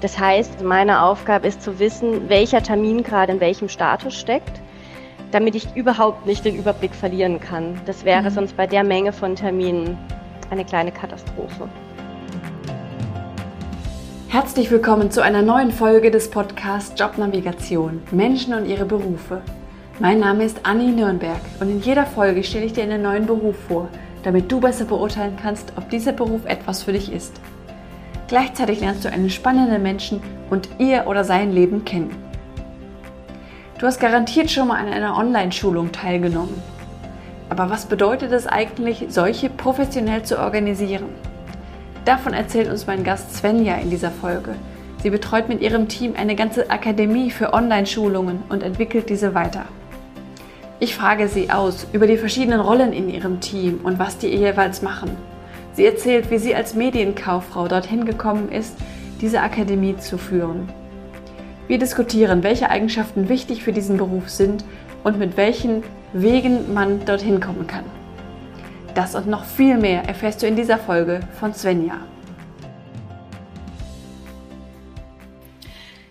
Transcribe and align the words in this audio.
Das 0.00 0.16
heißt, 0.16 0.62
meine 0.62 1.02
Aufgabe 1.02 1.48
ist 1.48 1.60
zu 1.60 1.80
wissen, 1.80 2.28
welcher 2.28 2.62
Termin 2.62 3.02
gerade 3.02 3.32
in 3.32 3.40
welchem 3.40 3.68
Status 3.68 4.14
steckt, 4.14 4.60
damit 5.32 5.56
ich 5.56 5.74
überhaupt 5.74 6.24
nicht 6.24 6.44
den 6.44 6.54
Überblick 6.54 6.94
verlieren 6.94 7.40
kann. 7.40 7.80
Das 7.84 8.04
wäre 8.04 8.30
mhm. 8.30 8.30
sonst 8.30 8.56
bei 8.56 8.68
der 8.68 8.84
Menge 8.84 9.12
von 9.12 9.34
Terminen 9.34 9.98
eine 10.50 10.64
kleine 10.64 10.92
Katastrophe. 10.92 11.68
Herzlich 14.28 14.70
willkommen 14.70 15.10
zu 15.10 15.20
einer 15.20 15.42
neuen 15.42 15.72
Folge 15.72 16.12
des 16.12 16.30
Podcasts 16.30 16.98
Jobnavigation 17.00 18.00
Menschen 18.12 18.54
und 18.54 18.66
ihre 18.66 18.84
Berufe. 18.84 19.42
Mein 19.98 20.20
Name 20.20 20.44
ist 20.44 20.60
Anni 20.62 20.92
Nürnberg 20.92 21.40
und 21.58 21.70
in 21.70 21.80
jeder 21.80 22.06
Folge 22.06 22.44
stelle 22.44 22.66
ich 22.66 22.72
dir 22.72 22.84
einen 22.84 23.02
neuen 23.02 23.26
Beruf 23.26 23.56
vor, 23.66 23.88
damit 24.22 24.52
du 24.52 24.60
besser 24.60 24.84
beurteilen 24.84 25.36
kannst, 25.42 25.72
ob 25.76 25.90
dieser 25.90 26.12
Beruf 26.12 26.44
etwas 26.44 26.84
für 26.84 26.92
dich 26.92 27.12
ist. 27.12 27.40
Gleichzeitig 28.28 28.80
lernst 28.80 29.06
du 29.06 29.10
einen 29.10 29.30
spannenden 29.30 29.82
Menschen 29.82 30.20
und 30.50 30.68
ihr 30.78 31.06
oder 31.06 31.24
sein 31.24 31.50
Leben 31.50 31.86
kennen. 31.86 32.14
Du 33.78 33.86
hast 33.86 34.00
garantiert 34.00 34.50
schon 34.50 34.68
mal 34.68 34.76
an 34.76 34.92
einer 34.92 35.16
Online-Schulung 35.16 35.92
teilgenommen. 35.92 36.62
Aber 37.48 37.70
was 37.70 37.86
bedeutet 37.86 38.32
es 38.32 38.46
eigentlich, 38.46 39.06
solche 39.08 39.48
professionell 39.48 40.24
zu 40.24 40.38
organisieren? 40.38 41.06
Davon 42.04 42.34
erzählt 42.34 42.70
uns 42.70 42.86
mein 42.86 43.02
Gast 43.02 43.34
Svenja 43.34 43.76
in 43.76 43.88
dieser 43.88 44.10
Folge. 44.10 44.54
Sie 45.02 45.10
betreut 45.10 45.48
mit 45.48 45.62
ihrem 45.62 45.88
Team 45.88 46.14
eine 46.16 46.34
ganze 46.34 46.70
Akademie 46.70 47.30
für 47.30 47.54
Online-Schulungen 47.54 48.42
und 48.50 48.62
entwickelt 48.62 49.08
diese 49.08 49.34
weiter. 49.34 49.64
Ich 50.80 50.94
frage 50.94 51.28
sie 51.28 51.50
aus 51.50 51.86
über 51.92 52.06
die 52.06 52.18
verschiedenen 52.18 52.60
Rollen 52.60 52.92
in 52.92 53.08
ihrem 53.08 53.40
Team 53.40 53.80
und 53.82 53.98
was 53.98 54.18
die 54.18 54.28
jeweils 54.28 54.82
machen. 54.82 55.16
Sie 55.78 55.86
erzählt, 55.86 56.32
wie 56.32 56.38
sie 56.38 56.56
als 56.56 56.74
Medienkauffrau 56.74 57.68
dorthin 57.68 58.04
gekommen 58.04 58.50
ist, 58.50 58.76
diese 59.20 59.42
Akademie 59.42 59.96
zu 59.96 60.18
führen. 60.18 60.68
Wir 61.68 61.78
diskutieren, 61.78 62.42
welche 62.42 62.68
Eigenschaften 62.68 63.28
wichtig 63.28 63.62
für 63.62 63.72
diesen 63.72 63.96
Beruf 63.96 64.28
sind 64.28 64.64
und 65.04 65.20
mit 65.20 65.36
welchen 65.36 65.84
Wegen 66.12 66.74
man 66.74 67.04
dorthin 67.04 67.38
kommen 67.38 67.68
kann. 67.68 67.84
Das 68.96 69.14
und 69.14 69.28
noch 69.28 69.44
viel 69.44 69.78
mehr 69.78 70.02
erfährst 70.02 70.42
du 70.42 70.48
in 70.48 70.56
dieser 70.56 70.78
Folge 70.78 71.20
von 71.38 71.54
Svenja. 71.54 72.00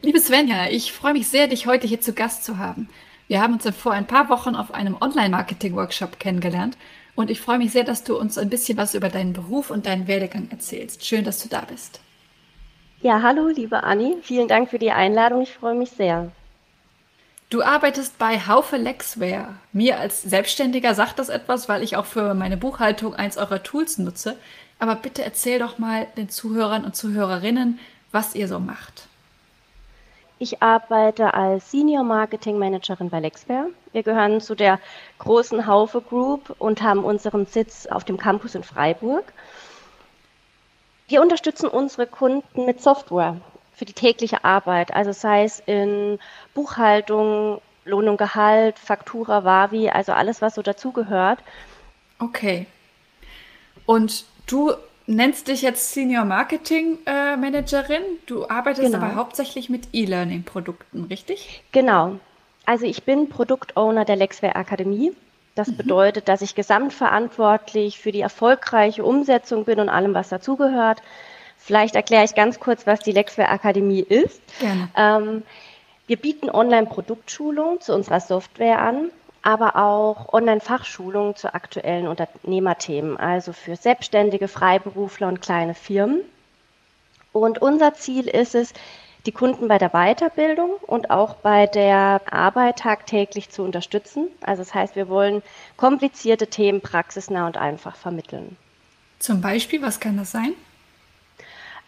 Liebe 0.02 0.22
Svenja, 0.22 0.70
ich 0.70 0.94
freue 0.94 1.12
mich 1.12 1.28
sehr, 1.28 1.48
dich 1.50 1.68
heute 1.68 1.88
hier 1.88 2.00
zu 2.00 2.14
Gast 2.14 2.46
zu 2.46 2.58
haben. 2.58 2.88
Wir 3.28 3.42
haben 3.42 3.56
uns 3.56 3.70
vor 3.76 3.92
ein 3.92 4.08
paar 4.08 4.30
Wochen 4.30 4.56
auf 4.56 4.74
einem 4.74 4.96
Online-Marketing-Workshop 5.02 6.20
kennengelernt 6.20 6.78
und 7.18 7.32
ich 7.32 7.42
freue 7.42 7.58
mich 7.58 7.72
sehr, 7.72 7.84
dass 7.84 8.04
du 8.04 8.16
uns 8.16 8.38
ein 8.38 8.50
bisschen 8.50 8.78
was 8.78 8.94
über 8.94 9.10
deinen 9.10 9.34
Beruf 9.34 9.72
und 9.72 9.88
deinen 9.88 10.08
Werdegang 10.08 10.50
erzählst. 10.52 11.04
Schön, 11.04 11.26
dass 11.26 11.42
du 11.42 11.50
da 11.50 11.62
bist. 11.62 12.00
Ja, 13.02 13.24
hallo, 13.24 13.48
liebe 13.48 13.84
Anni. 13.84 14.18
Vielen 14.22 14.48
Dank 14.48 14.70
für 14.70 14.78
die 14.78 14.92
Einladung. 14.92 15.42
Ich 15.42 15.54
freue 15.54 15.74
mich 15.74 15.90
sehr. 15.90 16.32
Du 17.50 17.64
arbeitest 17.64 18.20
bei 18.20 18.40
Haufe 18.40 18.78
Lexware. 18.78 19.56
Mir 19.74 20.00
als 20.00 20.22
Selbstständiger 20.22 20.94
sagt 20.94 21.18
das 21.18 21.30
etwas, 21.30 21.68
weil 21.68 21.82
ich 21.82 21.96
auch 21.96 22.06
für 22.06 22.36
meine 22.36 22.56
Buchhaltung 22.56 23.16
eins 23.16 23.38
eurer 23.38 23.64
Tools 23.64 23.98
nutze. 23.98 24.38
Aber 24.78 24.94
bitte 24.94 25.24
erzähl 25.24 25.58
doch 25.58 25.80
mal 25.80 26.06
den 26.18 26.30
Zuhörern 26.30 26.86
und 26.86 26.96
Zuhörerinnen, 26.96 27.80
was 28.12 28.36
ihr 28.36 28.48
so 28.48 28.60
macht. 28.60 29.08
Ich 30.40 30.62
arbeite 30.62 31.34
als 31.34 31.72
Senior 31.72 32.04
Marketing 32.04 32.60
Managerin 32.60 33.10
bei 33.10 33.20
Lexware. 33.20 33.70
Wir 33.92 34.04
gehören 34.04 34.40
zu 34.40 34.54
der 34.54 34.80
großen 35.18 35.66
Haufe 35.66 36.00
Group 36.00 36.56
und 36.60 36.84
haben 36.84 37.04
unseren 37.04 37.48
Sitz 37.48 37.88
auf 37.88 38.04
dem 38.04 38.18
Campus 38.18 38.54
in 38.54 38.64
Freiburg. 38.64 39.34
Wir 41.08 41.24
unterstützen 41.24 41.68
unsere 41.68 42.06
Kunden 42.06 42.66
mit 42.66 42.82
Software 42.82 43.38
für 43.74 43.86
die 43.86 43.94
tägliche 43.94 44.44
Arbeit, 44.44 44.94
also 44.94 45.12
sei 45.12 45.44
es 45.44 45.60
in 45.66 46.20
Buchhaltung, 46.54 47.62
Lohn 47.86 48.08
und 48.08 48.18
Gehalt, 48.18 48.78
Faktura, 48.78 49.44
Wavi, 49.44 49.90
also 49.90 50.12
alles, 50.12 50.42
was 50.42 50.56
so 50.56 50.62
dazugehört. 50.62 51.40
Okay. 52.20 52.68
Und 53.86 54.26
du 54.46 54.74
nennst 55.08 55.48
dich 55.48 55.62
jetzt 55.62 55.94
Senior 55.94 56.26
Marketing 56.26 57.00
äh, 57.06 57.36
Managerin. 57.36 58.04
Du 58.26 58.48
arbeitest 58.48 58.92
genau. 58.92 59.04
aber 59.04 59.16
hauptsächlich 59.16 59.70
mit 59.70 59.88
E-Learning-Produkten, 59.94 61.06
richtig? 61.06 61.64
Genau. 61.72 62.20
Also 62.66 62.86
ich 62.86 63.04
bin 63.04 63.30
Produktowner 63.30 64.06
der 64.06 64.18
Lexware 64.18 64.56
Akademie. 64.56 65.14
Das 65.56 65.70
mhm. 65.70 65.78
bedeutet, 65.78 66.28
dass 66.28 66.42
ich 66.42 66.54
gesamtverantwortlich 66.54 67.98
für 67.98 68.12
die 68.12 68.22
erfolgreiche 68.22 69.04
Umsetzung 69.04 69.66
bin 69.66 69.80
und 69.80 69.90
allem, 69.90 70.14
was 70.14 70.30
dazugehört. 70.30 71.02
Vielleicht 71.58 71.96
erkläre 71.96 72.26
ich 72.26 72.36
ganz 72.36 72.60
kurz, 72.60 72.86
was 72.86 73.00
die 73.00 73.14
Lexware 73.14 73.50
Akademie 73.50 74.02
ist. 74.02 74.42
Gerne. 74.60 74.90
Ähm, 74.96 75.44
wir 76.06 76.18
bieten 76.18 76.50
Online-Produktschulungen 76.50 77.82
zu 77.82 77.94
unserer 77.94 78.20
Software 78.20 78.80
an 78.80 79.10
aber 79.48 79.78
auch 79.78 80.34
Online-Fachschulungen 80.34 81.38
zu 81.38 81.54
aktuellen 81.54 82.10
Unternehmerthemen, 82.10 83.16
also 83.16 83.54
für 83.54 83.78
Selbstständige, 83.78 84.50
Freiberufler 84.50 85.30
und 85.30 85.42
kleine 85.42 85.74
Firmen. 85.74 86.20
Und 87.32 87.62
unser 87.62 87.94
Ziel 87.94 88.28
ist 88.28 88.56
es, 88.56 88.74
die 89.26 89.32
Kunden 89.32 89.70
bei 89.70 89.78
der 89.78 89.92
Weiterbildung 89.92 90.72
und 90.86 91.12
auch 91.12 91.36
bei 91.36 91.66
der 91.66 92.22
Arbeit 92.30 92.80
tagtäglich 92.80 93.50
zu 93.50 93.64
unterstützen. 93.64 94.28
Also 94.42 94.64
das 94.64 94.74
heißt, 94.74 94.98
wir 94.98 95.08
wollen 95.08 95.42
komplizierte 95.78 96.48
Themen 96.48 96.82
praxisnah 96.82 97.48
und 97.48 97.56
einfach 97.56 97.96
vermitteln. 97.96 98.58
Zum 99.20 99.40
Beispiel, 99.40 99.82
was 99.82 100.02
kann 100.02 100.18
das 100.18 100.34
sein? 100.34 100.56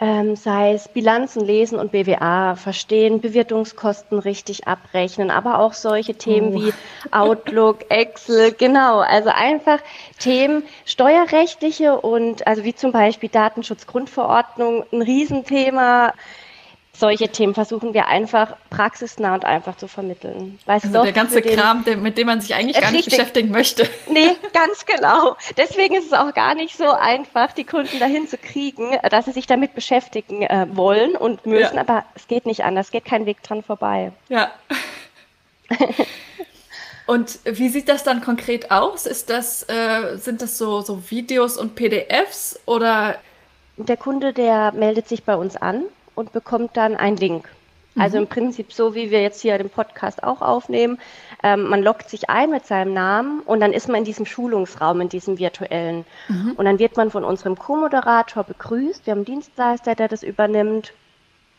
Ähm, 0.01 0.35
sei 0.35 0.73
es 0.73 0.87
Bilanzen 0.87 1.43
lesen 1.43 1.77
und 1.77 1.91
BWA 1.91 2.55
verstehen, 2.55 3.19
Bewertungskosten 3.19 4.19
richtig 4.19 4.67
abrechnen, 4.67 5.29
aber 5.29 5.59
auch 5.59 5.73
solche 5.73 6.15
Themen 6.15 6.55
oh. 6.55 6.61
wie 6.61 6.73
Outlook, 7.11 7.89
Excel, 7.89 8.53
genau. 8.53 8.99
Also 8.99 9.29
einfach 9.29 9.79
Themen 10.17 10.63
steuerrechtliche 10.85 11.99
und 11.99 12.47
also 12.47 12.63
wie 12.63 12.73
zum 12.73 12.91
Beispiel 12.91 13.29
Datenschutzgrundverordnung, 13.29 14.85
ein 14.91 15.01
Riesenthema 15.01 16.13
solche 16.99 17.29
Themen 17.29 17.53
versuchen 17.53 17.93
wir 17.93 18.07
einfach 18.07 18.55
praxisnah 18.69 19.33
und 19.33 19.45
einfach 19.45 19.77
zu 19.77 19.87
vermitteln. 19.87 20.59
Weißt 20.65 20.85
also 20.85 21.03
der 21.03 21.13
ganze 21.13 21.41
Kram, 21.41 21.85
der, 21.85 21.97
mit 21.97 22.17
dem 22.17 22.27
man 22.27 22.41
sich 22.41 22.53
eigentlich 22.53 22.79
gar 22.79 22.91
nicht 22.91 23.09
beschäftigen 23.09 23.51
möchte. 23.51 23.89
Nee, 24.11 24.35
ganz 24.53 24.85
genau. 24.85 25.37
Deswegen 25.57 25.95
ist 25.95 26.07
es 26.07 26.13
auch 26.13 26.33
gar 26.33 26.55
nicht 26.55 26.77
so 26.77 26.91
einfach, 26.91 27.53
die 27.53 27.63
Kunden 27.63 27.99
dahin 27.99 28.27
zu 28.27 28.37
kriegen, 28.37 28.97
dass 29.09 29.25
sie 29.25 29.31
sich 29.31 29.47
damit 29.47 29.73
beschäftigen 29.75 30.41
äh, 30.43 30.67
wollen 30.73 31.15
und 31.15 31.45
müssen, 31.45 31.75
ja. 31.75 31.81
aber 31.81 32.03
es 32.15 32.27
geht 32.27 32.45
nicht 32.45 32.63
anders, 32.63 32.87
es 32.87 32.91
geht 32.91 33.05
kein 33.05 33.25
Weg 33.25 33.41
dran 33.43 33.63
vorbei. 33.63 34.11
Ja. 34.27 34.51
Und 37.05 37.39
wie 37.43 37.69
sieht 37.69 37.89
das 37.89 38.03
dann 38.03 38.21
konkret 38.21 38.69
aus? 38.69 39.07
Ist 39.07 39.31
das, 39.31 39.63
äh, 39.67 40.17
sind 40.17 40.43
das 40.43 40.59
so, 40.59 40.81
so 40.81 41.09
Videos 41.09 41.57
und 41.57 41.73
PDFs 41.73 42.59
oder? 42.67 43.15
Der 43.77 43.97
Kunde, 43.97 44.31
der 44.31 44.73
meldet 44.73 45.07
sich 45.07 45.23
bei 45.23 45.35
uns 45.35 45.55
an 45.55 45.85
und 46.19 46.33
bekommt 46.33 46.75
dann 46.75 46.97
einen 46.97 47.15
Link. 47.15 47.49
Also 47.97 48.17
mhm. 48.17 48.23
im 48.23 48.29
Prinzip 48.29 48.73
so, 48.73 48.93
wie 48.93 49.09
wir 49.09 49.21
jetzt 49.21 49.41
hier 49.41 49.57
den 49.57 49.69
Podcast 49.69 50.21
auch 50.21 50.41
aufnehmen. 50.41 50.99
Ähm, 51.43 51.63
man 51.63 51.81
loggt 51.81 52.09
sich 52.09 52.29
ein 52.29 52.49
mit 52.49 52.65
seinem 52.65 52.93
Namen 52.93 53.39
und 53.41 53.61
dann 53.61 53.71
ist 53.71 53.87
man 53.87 53.99
in 53.99 54.03
diesem 54.03 54.25
Schulungsraum, 54.25 54.99
in 55.01 55.09
diesem 55.09 55.39
virtuellen. 55.39 56.05
Mhm. 56.27 56.53
Und 56.57 56.65
dann 56.65 56.77
wird 56.77 56.97
man 56.97 57.09
von 57.09 57.23
unserem 57.23 57.57
Co-Moderator 57.57 58.43
begrüßt. 58.43 59.05
Wir 59.05 59.11
haben 59.11 59.19
einen 59.19 59.25
Dienstleister, 59.25 59.95
der 59.95 60.09
das 60.09 60.21
übernimmt. 60.21 60.93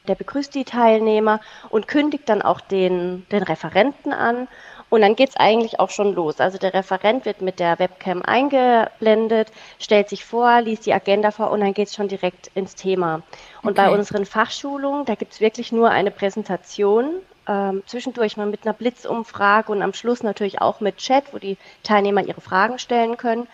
Der 0.08 0.14
begrüßt 0.14 0.54
die 0.54 0.64
Teilnehmer 0.64 1.40
und 1.70 1.88
kündigt 1.88 2.28
dann 2.28 2.42
auch 2.42 2.60
den, 2.60 3.26
den 3.32 3.42
Referenten 3.42 4.12
an 4.12 4.46
und 4.90 5.00
dann 5.00 5.16
geht's 5.16 5.36
eigentlich 5.36 5.80
auch 5.80 5.90
schon 5.90 6.14
los. 6.14 6.40
Also 6.40 6.58
der 6.58 6.74
Referent 6.74 7.24
wird 7.24 7.40
mit 7.40 7.60
der 7.60 7.78
Webcam 7.78 8.22
eingeblendet, 8.22 9.52
stellt 9.78 10.08
sich 10.08 10.24
vor, 10.24 10.60
liest 10.60 10.84
die 10.84 10.92
Agenda 10.92 11.30
vor 11.30 11.50
und 11.52 11.60
dann 11.60 11.72
geht's 11.72 11.94
schon 11.94 12.08
direkt 12.08 12.50
ins 12.54 12.74
Thema. 12.74 13.22
Und 13.62 13.78
okay. 13.78 13.86
bei 13.86 13.90
unseren 13.90 14.26
Fachschulungen, 14.26 15.04
da 15.04 15.14
gibt's 15.14 15.40
wirklich 15.40 15.70
nur 15.70 15.90
eine 15.90 16.10
Präsentation, 16.10 17.22
ähm, 17.46 17.82
zwischendurch 17.86 18.36
mal 18.36 18.46
mit 18.46 18.66
einer 18.66 18.74
Blitzumfrage 18.74 19.70
und 19.72 19.80
am 19.80 19.94
Schluss 19.94 20.22
natürlich 20.22 20.60
auch 20.60 20.80
mit 20.80 20.98
Chat, 20.98 21.32
wo 21.32 21.38
die 21.38 21.56
Teilnehmer 21.84 22.22
ihre 22.22 22.40
Fragen 22.40 22.78
stellen 22.78 23.16
können. 23.16 23.46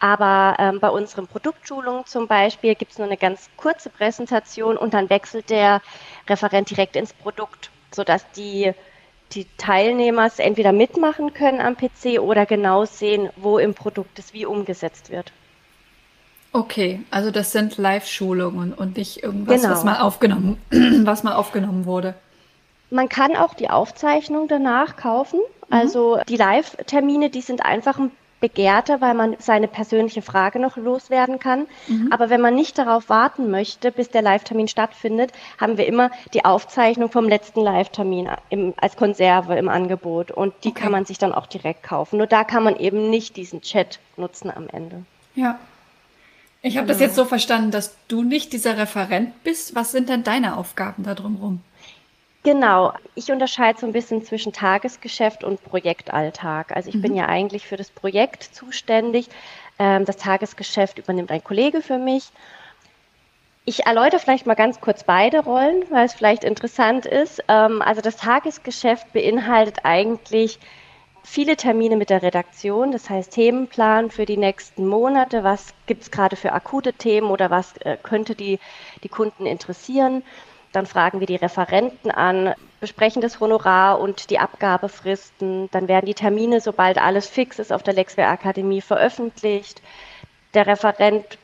Aber 0.00 0.56
ähm, 0.58 0.80
bei 0.80 0.90
unseren 0.90 1.28
Produktschulungen 1.28 2.04
zum 2.04 2.26
Beispiel 2.26 2.74
gibt's 2.74 2.98
nur 2.98 3.06
eine 3.06 3.16
ganz 3.16 3.48
kurze 3.56 3.90
Präsentation 3.90 4.76
und 4.76 4.92
dann 4.92 5.08
wechselt 5.08 5.50
der 5.50 5.80
Referent 6.28 6.68
direkt 6.68 6.96
ins 6.96 7.12
Produkt, 7.12 7.70
sodass 7.92 8.28
die 8.32 8.74
die 9.34 9.46
Teilnehmer 9.58 10.26
es 10.26 10.38
entweder 10.38 10.72
mitmachen 10.72 11.34
können 11.34 11.60
am 11.60 11.76
PC 11.76 12.20
oder 12.20 12.46
genau 12.46 12.84
sehen, 12.84 13.30
wo 13.36 13.58
im 13.58 13.74
Produkt 13.74 14.18
es 14.18 14.32
wie 14.32 14.46
umgesetzt 14.46 15.10
wird. 15.10 15.32
Okay, 16.52 17.00
also 17.10 17.32
das 17.32 17.50
sind 17.50 17.78
Live-Schulungen 17.78 18.72
und 18.72 18.96
nicht 18.96 19.24
irgendwas, 19.24 19.62
genau. 19.62 19.74
was 19.74 19.84
mal 19.84 20.00
aufgenommen, 20.00 20.56
was 21.04 21.24
mal 21.24 21.34
aufgenommen 21.34 21.84
wurde. 21.84 22.14
Man 22.90 23.08
kann 23.08 23.34
auch 23.34 23.54
die 23.54 23.70
Aufzeichnung 23.70 24.46
danach 24.46 24.96
kaufen. 24.96 25.40
Mhm. 25.40 25.74
Also 25.74 26.20
die 26.28 26.36
Live-Termine, 26.36 27.30
die 27.30 27.40
sind 27.40 27.64
einfach 27.64 27.98
ein 27.98 28.12
begehrter, 28.44 29.00
weil 29.00 29.14
man 29.14 29.36
seine 29.38 29.68
persönliche 29.68 30.20
Frage 30.20 30.58
noch 30.58 30.76
loswerden 30.76 31.38
kann. 31.38 31.66
Mhm. 31.88 32.12
Aber 32.12 32.28
wenn 32.28 32.42
man 32.42 32.54
nicht 32.54 32.76
darauf 32.76 33.08
warten 33.08 33.50
möchte, 33.50 33.90
bis 33.90 34.10
der 34.10 34.20
Live-Termin 34.20 34.68
stattfindet, 34.68 35.32
haben 35.58 35.78
wir 35.78 35.86
immer 35.86 36.10
die 36.34 36.44
Aufzeichnung 36.44 37.10
vom 37.10 37.26
letzten 37.26 37.62
Live-Termin 37.62 38.28
als 38.76 38.96
Konserve 38.96 39.54
im 39.54 39.70
Angebot. 39.70 40.30
Und 40.30 40.52
die 40.62 40.68
okay. 40.68 40.82
kann 40.82 40.92
man 40.92 41.06
sich 41.06 41.16
dann 41.16 41.32
auch 41.32 41.46
direkt 41.46 41.84
kaufen. 41.84 42.18
Nur 42.18 42.26
da 42.26 42.44
kann 42.44 42.62
man 42.62 42.76
eben 42.76 43.08
nicht 43.08 43.38
diesen 43.38 43.62
Chat 43.62 43.98
nutzen 44.18 44.50
am 44.54 44.68
Ende. 44.68 45.04
Ja. 45.34 45.58
Ich 46.60 46.76
habe 46.76 46.86
genau. 46.86 46.98
das 46.98 47.00
jetzt 47.00 47.16
so 47.16 47.24
verstanden, 47.24 47.70
dass 47.70 47.96
du 48.08 48.22
nicht 48.22 48.52
dieser 48.52 48.76
Referent 48.76 49.42
bist. 49.42 49.74
Was 49.74 49.90
sind 49.90 50.10
denn 50.10 50.22
deine 50.22 50.58
Aufgaben 50.58 51.02
da 51.02 51.14
drumherum? 51.14 51.60
Genau, 52.44 52.92
ich 53.14 53.32
unterscheide 53.32 53.80
so 53.80 53.86
ein 53.86 53.92
bisschen 53.92 54.22
zwischen 54.22 54.52
Tagesgeschäft 54.52 55.44
und 55.44 55.64
Projektalltag. 55.64 56.76
Also 56.76 56.90
ich 56.90 56.96
mhm. 56.96 57.02
bin 57.02 57.16
ja 57.16 57.26
eigentlich 57.26 57.66
für 57.66 57.78
das 57.78 57.90
Projekt 57.90 58.42
zuständig. 58.42 59.30
Ähm, 59.78 60.04
das 60.04 60.18
Tagesgeschäft 60.18 60.98
übernimmt 60.98 61.30
ein 61.30 61.42
Kollege 61.42 61.80
für 61.80 61.98
mich. 61.98 62.30
Ich 63.64 63.86
erläutere 63.86 64.20
vielleicht 64.20 64.46
mal 64.46 64.54
ganz 64.54 64.78
kurz 64.82 65.04
beide 65.04 65.42
Rollen, 65.42 65.84
weil 65.88 66.04
es 66.04 66.12
vielleicht 66.12 66.44
interessant 66.44 67.06
ist. 67.06 67.42
Ähm, 67.48 67.80
also 67.80 68.02
das 68.02 68.18
Tagesgeschäft 68.18 69.14
beinhaltet 69.14 69.78
eigentlich 69.84 70.58
viele 71.22 71.56
Termine 71.56 71.96
mit 71.96 72.10
der 72.10 72.22
Redaktion, 72.22 72.92
das 72.92 73.08
heißt 73.08 73.32
Themenplan 73.32 74.10
für 74.10 74.26
die 74.26 74.36
nächsten 74.36 74.86
Monate, 74.86 75.44
was 75.44 75.72
gibt 75.86 76.02
es 76.02 76.10
gerade 76.10 76.36
für 76.36 76.52
akute 76.52 76.92
Themen 76.92 77.30
oder 77.30 77.50
was 77.50 77.74
äh, 77.78 77.96
könnte 78.02 78.34
die, 78.34 78.60
die 79.02 79.08
Kunden 79.08 79.46
interessieren. 79.46 80.22
Dann 80.74 80.86
fragen 80.86 81.20
wir 81.20 81.26
die 81.28 81.36
Referenten 81.36 82.10
an, 82.10 82.52
besprechen 82.80 83.22
das 83.22 83.38
Honorar 83.38 84.00
und 84.00 84.28
die 84.30 84.40
Abgabefristen. 84.40 85.70
Dann 85.70 85.86
werden 85.86 86.06
die 86.06 86.14
Termine, 86.14 86.60
sobald 86.60 86.98
alles 86.98 87.28
fix 87.28 87.60
ist, 87.60 87.72
auf 87.72 87.84
der 87.84 87.94
Lexware 87.94 88.28
Akademie 88.28 88.80
veröffentlicht. 88.80 89.80
Der 90.52 90.66
Referent 90.66 91.38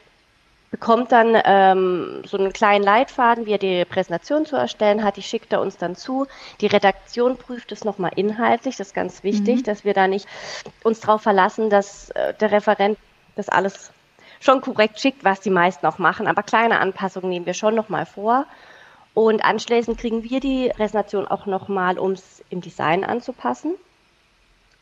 bekommt 0.73 1.13
dann 1.13 1.41
ähm, 1.45 2.23
so 2.27 2.39
einen 2.39 2.53
kleinen 2.53 2.85
Leitfaden, 2.85 3.47
wie 3.47 3.53
er 3.53 3.59
die 3.59 3.85
Präsentation 3.85 4.47
zu 4.47 4.57
erstellen 4.57 5.05
hat. 5.05 5.17
Die 5.17 5.23
schickt 5.23 5.53
er 5.53 5.61
uns 5.61 5.77
dann 5.77 5.95
zu. 5.95 6.27
Die 6.61 6.67
Redaktion 6.67 7.37
prüft 7.37 7.71
es 7.71 7.85
nochmal 7.85 8.11
inhaltlich. 8.17 8.77
Das 8.77 8.89
ist 8.89 8.95
ganz 8.95 9.23
wichtig, 9.23 9.59
mhm. 9.59 9.63
dass 9.65 9.85
wir 9.85 9.95
da 9.95 10.09
nicht 10.09 10.27
uns 10.83 11.01
darauf 11.01 11.23
verlassen, 11.23 11.71
dass 11.71 12.11
äh, 12.11 12.35
der 12.35 12.51
Referent 12.51 12.99
das 13.37 13.49
alles 13.49 13.93
schon 14.41 14.61
korrekt 14.61 14.99
schickt, 14.99 15.23
was 15.23 15.41
die 15.41 15.51
meisten 15.51 15.87
auch 15.87 15.99
machen. 15.99 16.27
Aber 16.27 16.43
kleine 16.43 16.81
Anpassungen 16.81 17.31
nehmen 17.31 17.47
wir 17.47 17.55
schon 17.55 17.77
nochmal 17.77 18.07
vor. 18.07 18.47
Und 19.15 19.45
anschließend 19.45 19.99
kriegen 19.99 20.23
wir 20.23 20.41
die 20.41 20.71
Präsentation 20.75 21.27
auch 21.27 21.47
nochmal, 21.47 21.99
um 21.99 22.13
es 22.13 22.45
im 22.51 22.61
Design 22.61 23.05
anzupassen. 23.05 23.75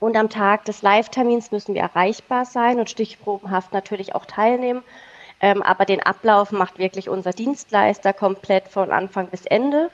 Und 0.01 0.17
am 0.17 0.29
Tag 0.29 0.65
des 0.65 0.83
Live-Termins 0.83 1.51
müssen 1.51 1.75
wir 1.75 1.83
erreichbar 1.83 2.45
sein 2.45 2.79
und 2.79 2.91
stichprobenhaft 2.91 3.73
natürlich 3.73 4.15
auch 4.15 4.27
teilnehmen. 4.27 4.83
Ähm, 5.41 5.63
aber 5.63 5.85
den 5.85 6.03
Ablauf 6.03 6.53
macht 6.53 6.79
wirklich 6.79 7.09
unser 7.09 7.33
Dienstleister 7.33 8.13
komplett 8.13 8.69
von 8.69 8.91
Anfang 8.91 9.29
bis 9.29 9.47
Ende. 9.47 9.91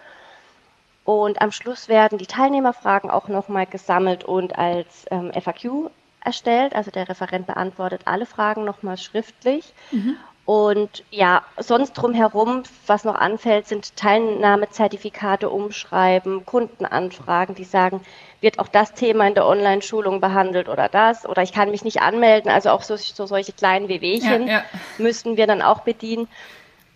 Und 1.04 1.40
am 1.42 1.52
Schluss 1.52 1.88
werden 1.88 2.18
die 2.18 2.26
Teilnehmerfragen 2.26 3.10
auch 3.10 3.28
nochmal 3.28 3.66
gesammelt 3.66 4.24
und 4.24 4.58
als 4.58 5.06
ähm, 5.10 5.32
FAQ 5.32 5.90
erstellt. 6.22 6.74
Also 6.74 6.90
der 6.90 7.08
Referent 7.08 7.46
beantwortet 7.46 8.02
alle 8.06 8.26
Fragen 8.26 8.64
nochmal 8.64 8.96
schriftlich. 8.96 9.72
Mhm. 9.90 10.16
Und 10.46 11.04
ja, 11.10 11.42
sonst 11.56 11.94
drumherum, 11.94 12.64
was 12.86 13.04
noch 13.04 13.14
anfällt, 13.14 13.66
sind 13.66 13.96
Teilnahmezertifikate 13.96 15.48
umschreiben, 15.48 16.44
Kundenanfragen, 16.44 17.54
die 17.54 17.64
sagen, 17.64 18.02
wird 18.42 18.58
auch 18.58 18.68
das 18.68 18.92
Thema 18.92 19.26
in 19.26 19.34
der 19.34 19.46
Online-Schulung 19.46 20.20
behandelt 20.20 20.68
oder 20.68 20.90
das, 20.90 21.24
oder 21.26 21.42
ich 21.42 21.52
kann 21.52 21.70
mich 21.70 21.82
nicht 21.82 22.02
anmelden. 22.02 22.50
Also 22.50 22.70
auch 22.70 22.82
so, 22.82 22.96
so 22.96 23.24
solche 23.24 23.52
kleinen 23.52 23.88
Wehwehchen 23.88 24.46
ja, 24.46 24.58
ja. 24.58 24.64
müssten 24.98 25.38
wir 25.38 25.46
dann 25.46 25.62
auch 25.62 25.80
bedienen. 25.80 26.28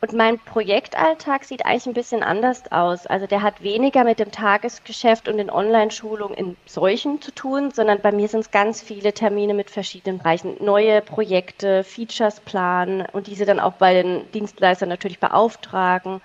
Und 0.00 0.12
mein 0.12 0.38
Projektalltag 0.38 1.44
sieht 1.44 1.66
eigentlich 1.66 1.86
ein 1.86 1.94
bisschen 1.94 2.22
anders 2.22 2.70
aus. 2.70 3.06
Also 3.06 3.26
der 3.26 3.42
hat 3.42 3.64
weniger 3.64 4.04
mit 4.04 4.20
dem 4.20 4.30
Tagesgeschäft 4.30 5.28
und 5.28 5.38
den 5.38 5.50
Online-Schulungen 5.50 6.36
in 6.36 6.56
solchen 6.66 7.20
zu 7.20 7.32
tun, 7.32 7.72
sondern 7.72 8.00
bei 8.00 8.12
mir 8.12 8.28
sind 8.28 8.40
es 8.40 8.52
ganz 8.52 8.80
viele 8.80 9.12
Termine 9.12 9.54
mit 9.54 9.70
verschiedenen 9.70 10.18
Bereichen. 10.18 10.56
Neue 10.60 11.00
Projekte, 11.00 11.82
Features 11.82 12.38
planen 12.40 13.06
und 13.12 13.26
diese 13.26 13.44
dann 13.44 13.58
auch 13.58 13.72
bei 13.72 14.00
den 14.00 14.30
Dienstleistern 14.30 14.88
natürlich 14.88 15.18
beauftragen. 15.18 16.20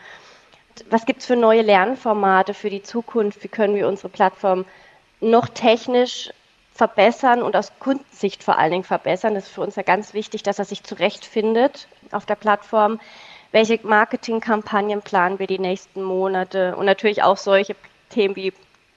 Was 0.92 1.08
gibt 1.08 1.22
es 1.22 1.26
für 1.26 1.36
neue 1.36 1.64
Lernformate 1.64 2.54
für 2.54 2.70
die 2.70 2.84
Zukunft? 2.84 3.44
Wie 3.44 3.48
können 3.48 3.76
wir 3.76 3.88
unsere 3.88 4.10
Plattform 4.10 4.66
noch 5.20 5.48
technisch 5.48 6.32
verbessern 6.76 7.42
und 7.42 7.56
aus 7.56 7.72
Kundensicht 7.80 8.44
vor 8.44 8.60
allen 8.60 8.72
Dingen 8.72 8.84
verbessern? 8.84 9.34
Das 9.34 9.46
ist 9.46 9.54
für 9.54 9.62
uns 9.62 9.76
ja 9.78 9.84
ganz 9.84 10.14
wichtig, 10.14 10.44
dass 10.44 10.60
er 10.60 10.66
sich 10.66 10.84
zurechtfindet 10.84 11.88
auf 12.12 12.28
der 12.28 12.36
Plattform 12.36 13.00
welche 13.54 13.80
Marketingkampagnen 13.84 15.02
planen 15.02 15.40
wir 15.40 15.48
die 15.48 15.60
nächsten 15.60 16.02
Monate 16.02 16.76
und 16.76 16.86
natürlich 16.86 17.24
auch 17.24 17.38
solche 17.38 17.76
Themen 18.10 18.36
wie 18.36 18.52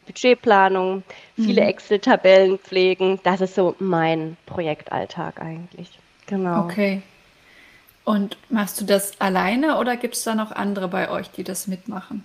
Budgetplanung, 0.07 1.03
viele 1.35 1.63
mhm. 1.63 1.69
Excel-Tabellen 1.69 2.59
pflegen. 2.59 3.21
Das 3.23 3.41
ist 3.41 3.55
so 3.55 3.75
mein 3.79 4.37
Projektalltag 4.47 5.41
eigentlich. 5.41 5.91
Genau. 6.27 6.65
Okay. 6.65 7.03
Und 8.05 8.39
machst 8.51 8.81
du 8.81 8.85
das 8.85 9.21
alleine 9.21 9.79
oder 9.79 9.97
gibt 9.97 10.15
es 10.15 10.25
da 10.25 10.35
noch 10.35 10.53
andere 10.53 10.89
bei 10.89 11.11
euch, 11.11 11.31
die 11.31 11.45
das 11.45 11.67
mitmachen? 11.67 12.25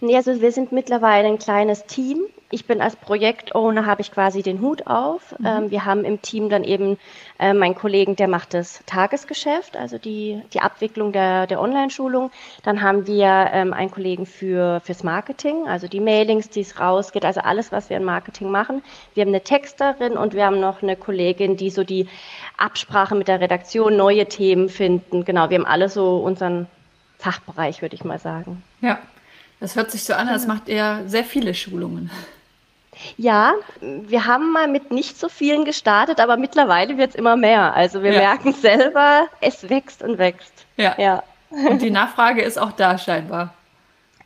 Nee, 0.00 0.16
also 0.16 0.40
wir 0.40 0.52
sind 0.52 0.70
mittlerweile 0.70 1.28
ein 1.28 1.38
kleines 1.38 1.86
Team. 1.86 2.18
Ich 2.50 2.66
bin 2.66 2.80
als 2.80 2.94
Projektowner, 2.94 3.86
habe 3.86 4.02
ich 4.02 4.12
quasi 4.12 4.40
den 4.42 4.60
Hut 4.60 4.86
auf. 4.86 5.34
Mhm. 5.38 5.46
Ähm, 5.46 5.70
wir 5.70 5.84
haben 5.84 6.04
im 6.04 6.22
Team 6.22 6.48
dann 6.48 6.62
eben 6.62 6.96
äh, 7.40 7.52
meinen 7.52 7.74
Kollegen, 7.74 8.14
der 8.14 8.28
macht 8.28 8.54
das 8.54 8.82
Tagesgeschäft, 8.86 9.76
also 9.76 9.98
die, 9.98 10.40
die 10.54 10.60
Abwicklung 10.60 11.12
der, 11.12 11.48
der 11.48 11.60
Online-Schulung. 11.60 12.30
Dann 12.62 12.82
haben 12.82 13.08
wir 13.08 13.50
ähm, 13.52 13.72
einen 13.72 13.90
Kollegen 13.90 14.26
für, 14.26 14.80
fürs 14.84 15.02
Marketing, 15.02 15.66
also 15.66 15.88
die 15.88 15.98
Mailings, 15.98 16.48
die 16.48 16.60
es 16.60 16.78
rausgeht, 16.78 17.24
also 17.24 17.40
alles, 17.40 17.72
was 17.72 17.90
wir 17.90 17.96
im 17.96 18.04
Marketing 18.04 18.48
machen. 18.48 18.82
Wir 19.14 19.22
haben 19.22 19.30
eine 19.30 19.42
Texterin 19.42 20.16
und 20.16 20.34
wir 20.34 20.46
haben 20.46 20.60
noch 20.60 20.82
eine 20.82 20.94
Kollegin, 20.94 21.56
die 21.56 21.70
so 21.70 21.82
die 21.82 22.06
Absprache 22.56 23.16
mit 23.16 23.26
der 23.26 23.40
Redaktion, 23.40 23.96
neue 23.96 24.26
Themen 24.26 24.68
finden. 24.68 25.24
Genau, 25.24 25.50
wir 25.50 25.58
haben 25.58 25.66
alle 25.66 25.88
so 25.88 26.18
unseren 26.18 26.68
Fachbereich, 27.18 27.82
würde 27.82 27.96
ich 27.96 28.04
mal 28.04 28.20
sagen. 28.20 28.62
Ja, 28.82 29.00
das 29.58 29.74
hört 29.74 29.90
sich 29.90 30.04
so 30.04 30.14
an, 30.14 30.28
als 30.28 30.46
macht 30.46 30.68
ihr 30.68 31.02
sehr 31.06 31.24
viele 31.24 31.52
Schulungen. 31.54 32.10
Ja, 33.16 33.54
wir 33.80 34.26
haben 34.26 34.52
mal 34.52 34.68
mit 34.68 34.90
nicht 34.90 35.18
so 35.18 35.28
vielen 35.28 35.64
gestartet, 35.64 36.20
aber 36.20 36.36
mittlerweile 36.36 36.96
wird 36.96 37.10
es 37.10 37.14
immer 37.16 37.36
mehr. 37.36 37.74
Also 37.74 38.02
wir 38.02 38.12
ja. 38.12 38.20
merken 38.20 38.52
selber, 38.52 39.26
es 39.40 39.68
wächst 39.68 40.02
und 40.02 40.18
wächst. 40.18 40.66
Ja. 40.76 40.94
ja. 40.98 41.22
Und 41.50 41.82
die 41.82 41.90
Nachfrage 41.90 42.42
ist 42.42 42.58
auch 42.58 42.72
da 42.72 42.98
scheinbar. 42.98 43.54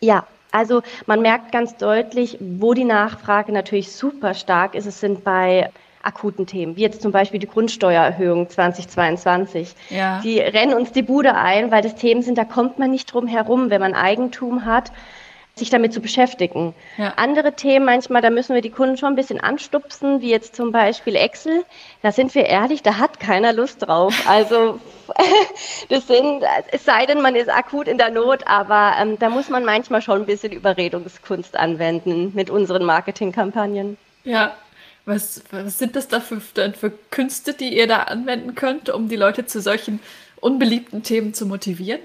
Ja, 0.00 0.24
also 0.52 0.82
man 1.06 1.20
merkt 1.22 1.52
ganz 1.52 1.76
deutlich, 1.76 2.38
wo 2.40 2.74
die 2.74 2.84
Nachfrage 2.84 3.52
natürlich 3.52 3.92
super 3.92 4.34
stark 4.34 4.74
ist. 4.74 4.86
Es 4.86 5.00
sind 5.00 5.22
bei 5.24 5.70
akuten 6.02 6.46
Themen, 6.46 6.76
wie 6.76 6.80
jetzt 6.80 7.02
zum 7.02 7.12
Beispiel 7.12 7.38
die 7.38 7.46
Grundsteuererhöhung 7.46 8.48
2022. 8.48 9.74
Ja. 9.90 10.20
Die 10.22 10.38
rennen 10.40 10.74
uns 10.74 10.92
die 10.92 11.02
Bude 11.02 11.34
ein, 11.34 11.70
weil 11.70 11.82
das 11.82 11.94
Themen 11.94 12.22
sind, 12.22 12.38
da 12.38 12.44
kommt 12.44 12.78
man 12.78 12.90
nicht 12.90 13.12
drum 13.12 13.26
herum, 13.26 13.68
wenn 13.68 13.80
man 13.80 13.94
Eigentum 13.94 14.64
hat 14.64 14.92
sich 15.60 15.70
damit 15.70 15.92
zu 15.92 16.00
beschäftigen. 16.00 16.74
Ja. 16.98 17.14
Andere 17.16 17.52
Themen 17.52 17.84
manchmal, 17.84 18.20
da 18.20 18.30
müssen 18.30 18.54
wir 18.54 18.62
die 18.62 18.70
Kunden 18.70 18.96
schon 18.96 19.10
ein 19.10 19.16
bisschen 19.16 19.40
anstupsen, 19.40 20.20
wie 20.20 20.30
jetzt 20.30 20.56
zum 20.56 20.72
Beispiel 20.72 21.14
Excel. 21.14 21.64
Da 22.02 22.10
sind 22.10 22.34
wir 22.34 22.46
ehrlich, 22.46 22.82
da 22.82 22.98
hat 22.98 23.20
keiner 23.20 23.52
Lust 23.52 23.86
drauf. 23.86 24.14
Also 24.26 24.80
das 25.88 26.06
sind, 26.08 26.42
es 26.72 26.84
sei 26.84 27.06
denn, 27.06 27.22
man 27.22 27.36
ist 27.36 27.48
akut 27.48 27.86
in 27.86 27.98
der 27.98 28.10
Not, 28.10 28.46
aber 28.46 28.94
ähm, 29.00 29.18
da 29.18 29.30
muss 29.30 29.48
man 29.48 29.64
manchmal 29.64 30.02
schon 30.02 30.22
ein 30.22 30.26
bisschen 30.26 30.52
Überredungskunst 30.52 31.56
anwenden 31.56 32.32
mit 32.34 32.50
unseren 32.50 32.84
Marketingkampagnen. 32.84 33.96
Ja. 34.24 34.56
Was, 35.06 35.42
was 35.50 35.78
sind 35.78 35.96
das 35.96 36.08
da 36.08 36.20
für, 36.20 36.40
für 36.40 36.92
Künste, 37.10 37.54
die 37.54 37.76
ihr 37.76 37.86
da 37.86 38.00
anwenden 38.00 38.54
könnt, 38.54 38.90
um 38.90 39.08
die 39.08 39.16
Leute 39.16 39.46
zu 39.46 39.60
solchen 39.60 40.00
unbeliebten 40.40 41.02
Themen 41.02 41.34
zu 41.34 41.46
motivieren? 41.46 42.00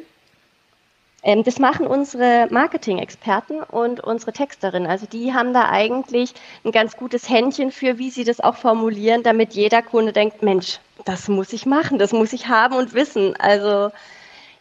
Ähm, 1.25 1.44
das 1.44 1.60
machen 1.60 1.88
unsere 1.88 2.48
Marketing-Experten 2.51 3.62
und 3.63 4.00
unsere 4.00 4.32
Texterinnen. 4.32 4.88
Also 4.88 5.08
die 5.08 5.34
haben 5.34 5.53
da 5.53 5.70
eigentlich 5.70 6.34
ein 6.63 6.72
ganz 6.72 6.96
gutes 6.96 7.27
Händchen 7.27 7.72
für, 7.72 7.98
wie 7.98 8.12
sie 8.12 8.24
das 8.24 8.39
auch 8.39 8.55
formulieren, 8.55 9.24
damit 9.24 9.53
jeder 9.53 9.82
Kunde 9.82 10.13
denkt, 10.13 10.44
Mensch, 10.44 10.79
das 11.03 11.27
muss 11.27 11.51
ich 11.51 11.65
machen, 11.65 11.98
das 11.98 12.13
muss 12.13 12.32
ich 12.32 12.48
haben 12.48 12.75
und 12.75 12.94
wissen. 12.94 13.36
Also 13.38 13.91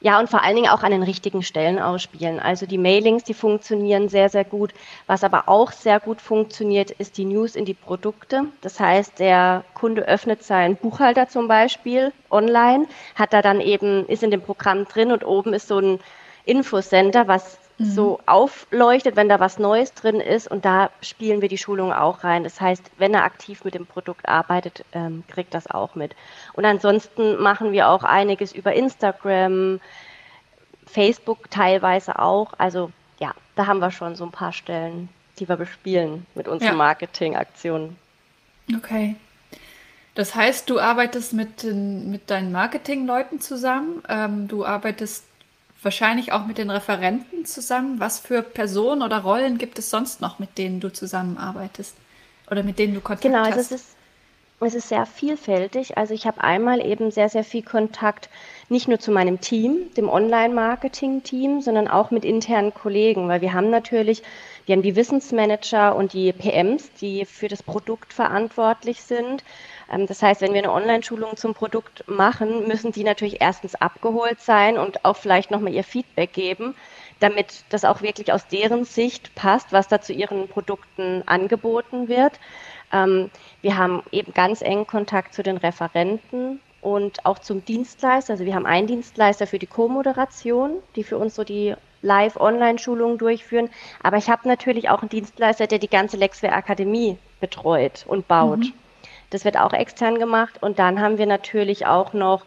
ja, 0.00 0.18
und 0.18 0.30
vor 0.30 0.42
allen 0.42 0.56
Dingen 0.56 0.68
auch 0.68 0.83
an 0.83 0.90
den 0.90 1.02
richtigen 1.02 1.42
Stellen 1.42 1.78
ausspielen. 1.78 2.40
Also 2.40 2.66
die 2.66 2.78
Mailings, 2.78 3.25
die 3.25 3.35
funktionieren 3.35 4.09
sehr, 4.09 4.30
sehr 4.30 4.44
gut. 4.44 4.73
Was 5.06 5.23
aber 5.23 5.49
auch 5.49 5.71
sehr 5.71 6.00
gut 6.00 6.21
funktioniert, 6.21 6.90
ist 6.90 7.18
die 7.18 7.25
News 7.26 7.56
in 7.56 7.66
die 7.66 7.75
Produkte. 7.75 8.44
Das 8.62 8.80
heißt, 8.80 9.18
der 9.18 9.64
Kunde 9.75 10.02
öffnet 10.02 10.42
seinen 10.42 10.76
Buchhalter 10.76 11.28
zum 11.28 11.47
Beispiel 11.47 12.12
online, 12.30 12.87
hat 13.14 13.35
da 13.35 13.42
dann 13.42 13.61
eben, 13.61 14.06
ist 14.06 14.23
in 14.23 14.30
dem 14.30 14.42
Programm 14.42 14.87
drin 14.87 15.12
und 15.12 15.25
oben 15.25 15.52
ist 15.52 15.68
so 15.68 15.78
ein 15.78 16.00
Infocenter, 16.44 17.26
was 17.28 17.58
mhm. 17.78 17.84
so 17.84 18.20
aufleuchtet, 18.26 19.16
wenn 19.16 19.28
da 19.28 19.40
was 19.40 19.58
Neues 19.58 19.94
drin 19.94 20.20
ist. 20.20 20.50
Und 20.50 20.64
da 20.64 20.90
spielen 21.00 21.40
wir 21.40 21.48
die 21.48 21.58
Schulung 21.58 21.92
auch 21.92 22.24
rein. 22.24 22.44
Das 22.44 22.60
heißt, 22.60 22.82
wenn 22.98 23.14
er 23.14 23.24
aktiv 23.24 23.64
mit 23.64 23.74
dem 23.74 23.86
Produkt 23.86 24.28
arbeitet, 24.28 24.84
ähm, 24.92 25.24
kriegt 25.28 25.54
das 25.54 25.70
auch 25.70 25.94
mit. 25.94 26.14
Und 26.52 26.64
ansonsten 26.64 27.40
machen 27.40 27.72
wir 27.72 27.88
auch 27.88 28.04
einiges 28.04 28.52
über 28.52 28.72
Instagram, 28.72 29.80
Facebook 30.86 31.50
teilweise 31.50 32.18
auch. 32.18 32.52
Also 32.58 32.90
ja, 33.18 33.32
da 33.56 33.66
haben 33.66 33.80
wir 33.80 33.90
schon 33.90 34.16
so 34.16 34.24
ein 34.24 34.32
paar 34.32 34.52
Stellen, 34.52 35.08
die 35.38 35.48
wir 35.48 35.56
bespielen 35.56 36.26
mit 36.34 36.48
unseren 36.48 36.72
ja. 36.72 36.76
Marketingaktionen. 36.76 37.96
Okay. 38.74 39.16
Das 40.14 40.34
heißt, 40.34 40.70
du 40.70 40.78
arbeitest 40.78 41.32
mit, 41.32 41.64
mit 41.64 42.30
deinen 42.30 42.52
Marketingleuten 42.52 43.40
zusammen. 43.40 44.02
Ähm, 44.08 44.46
du 44.46 44.64
arbeitest 44.64 45.24
wahrscheinlich 45.85 46.33
auch 46.33 46.47
mit 46.47 46.59
den 46.59 46.71
Referenten 46.71 47.45
zusammen. 47.45 48.00
Was 48.00 48.19
für 48.19 48.43
Personen 48.43 49.03
oder 49.03 49.19
Rollen 49.19 49.59
gibt 49.59 49.79
es 49.79 49.91
sonst 49.91 50.21
noch, 50.21 50.38
mit 50.38 50.59
denen 50.59 50.81
du 50.81 50.93
zusammenarbeitest 50.93 51.97
oder 52.50 52.62
mit 52.62 52.79
denen 52.79 52.95
du 52.95 53.00
Kontakt 53.00 53.23
genau, 53.23 53.41
hast? 53.41 53.50
Genau, 53.50 53.61
es 53.61 53.71
ist, 53.71 53.97
es 54.61 54.75
ist 54.75 54.88
sehr 54.88 55.07
vielfältig. 55.07 55.97
Also 55.99 56.14
ich 56.14 56.26
habe 56.26 56.43
einmal 56.43 56.85
eben 56.85 57.11
sehr, 57.11 57.29
sehr 57.29 57.45
viel 57.45 57.62
Kontakt 57.62 58.29
nicht 58.69 58.88
nur 58.88 58.99
zu 58.99 59.11
meinem 59.11 59.41
Team, 59.41 59.93
dem 59.97 60.09
Online-Marketing-Team, 60.09 61.61
sondern 61.61 61.88
auch 61.88 62.11
mit 62.11 62.25
internen 62.25 62.73
Kollegen, 62.73 63.29
weil 63.29 63.41
wir 63.41 63.53
haben 63.53 63.71
natürlich, 63.71 64.23
wir 64.66 64.75
haben 64.75 64.83
die 64.83 64.97
Wissensmanager 64.97 65.94
und 65.94 66.12
die 66.12 66.33
PMs, 66.33 66.90
die 66.94 67.25
für 67.25 67.49
das 67.49 67.62
Produkt 67.62 68.12
verantwortlich 68.12 69.02
sind. 69.02 69.44
Ähm, 69.92 70.06
das 70.06 70.23
heißt, 70.23 70.40
wenn 70.40 70.54
wir 70.54 70.62
eine 70.62 70.73
Online-Schulung 70.73 71.37
zum 71.37 71.54
Produkt 71.54 72.04
machen, 72.09 72.66
müssen 72.66 72.92
die 72.92 73.04
natürlich 73.04 73.40
erstens 73.40 73.75
abgeholt 73.75 74.40
sein 74.40 74.78
und 74.78 75.04
auch 75.04 75.16
vielleicht 75.16 75.50
nochmal 75.50 75.75
ihr 75.75 75.85
Feedback 75.85 76.33
geben, 76.33 76.75
damit 77.21 77.64
das 77.68 77.85
auch 77.85 78.02
wirklich 78.02 78.33
aus 78.33 78.47
deren 78.47 78.85
Sicht 78.85 79.35
passt, 79.35 79.73
was 79.73 79.88
da 79.88 80.00
zu 80.00 80.12
ihren 80.12 80.49
Produkten 80.49 81.23
angeboten 81.26 82.09
wird. 82.09 82.40
Ähm, 82.92 83.30
wir 83.61 83.76
haben 83.76 84.02
eben 84.12 84.33
ganz 84.33 84.62
engen 84.62 84.87
Kontakt 84.87 85.35
zu 85.35 85.42
den 85.42 85.59
Referenten 85.59 86.61
und 86.80 87.25
auch 87.25 87.38
zum 87.38 87.64
Dienstleister. 87.64 88.35
Also 88.35 88.44
wir 88.44 88.54
haben 88.54 88.66
einen 88.66 88.87
Dienstleister 88.87 89.47
für 89.47 89.59
die 89.59 89.66
Co-Moderation, 89.66 90.83
die 90.97 91.04
für 91.04 91.18
uns 91.18 91.35
so 91.35 91.44
die 91.44 91.75
Live-Online-Schulungen 92.04 93.18
durchführen. 93.18 93.70
Aber 94.02 94.18
ich 94.18 94.30
habe 94.30 94.46
natürlich 94.46 94.90
auch 94.90 95.02
einen 95.02 95.08
Dienstleister, 95.08 95.66
der 95.66 95.78
die 95.78 95.88
ganze 95.88 96.16
Lexware 96.16 96.54
Akademie 96.54 97.18
betreut 97.40 98.04
und 98.06 98.28
baut. 98.28 98.61
Mhm. 98.61 98.73
Das 99.30 99.44
wird 99.44 99.56
auch 99.56 99.73
extern 99.73 100.18
gemacht. 100.18 100.62
Und 100.62 100.78
dann 100.78 101.00
haben 101.00 101.18
wir 101.18 101.26
natürlich 101.26 101.87
auch 101.87 102.12
noch 102.12 102.44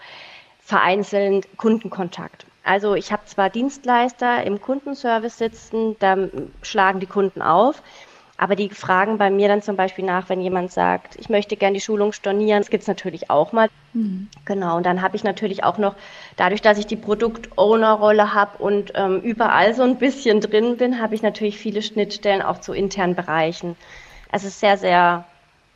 vereinzelt 0.61 1.57
Kundenkontakt. 1.57 2.45
Also 2.63 2.95
ich 2.95 3.13
habe 3.13 3.23
zwar 3.25 3.49
Dienstleister 3.49 4.43
im 4.43 4.59
Kundenservice 4.59 5.37
sitzen, 5.37 5.95
da 5.99 6.17
schlagen 6.61 6.99
die 6.99 7.05
Kunden 7.05 7.41
auf, 7.41 7.81
aber 8.37 8.55
die 8.55 8.69
fragen 8.69 9.17
bei 9.17 9.31
mir 9.31 9.47
dann 9.47 9.63
zum 9.63 9.75
Beispiel 9.75 10.05
nach, 10.05 10.29
wenn 10.29 10.41
jemand 10.41 10.71
sagt, 10.71 11.15
ich 11.19 11.27
möchte 11.27 11.57
gerne 11.57 11.73
die 11.73 11.81
Schulung 11.81 12.13
stornieren. 12.13 12.61
Das 12.61 12.69
gibt 12.69 12.83
es 12.83 12.87
natürlich 12.87 13.31
auch 13.31 13.51
mal. 13.51 13.67
Mhm. 13.93 14.29
Genau, 14.45 14.77
und 14.77 14.85
dann 14.85 15.01
habe 15.01 15.15
ich 15.15 15.23
natürlich 15.23 15.63
auch 15.63 15.79
noch, 15.79 15.95
dadurch, 16.35 16.61
dass 16.61 16.77
ich 16.77 16.85
die 16.85 16.95
Produkt-Owner-Rolle 16.95 18.35
habe 18.35 18.59
und 18.59 18.91
ähm, 18.93 19.21
überall 19.21 19.73
so 19.73 19.81
ein 19.81 19.97
bisschen 19.97 20.39
drin 20.39 20.77
bin, 20.77 21.01
habe 21.01 21.15
ich 21.15 21.23
natürlich 21.23 21.57
viele 21.57 21.81
Schnittstellen 21.81 22.43
auch 22.43 22.61
zu 22.61 22.73
internen 22.73 23.15
Bereichen. 23.15 23.75
Es 24.31 24.43
ist 24.43 24.59
sehr, 24.59 24.77
sehr 24.77 25.25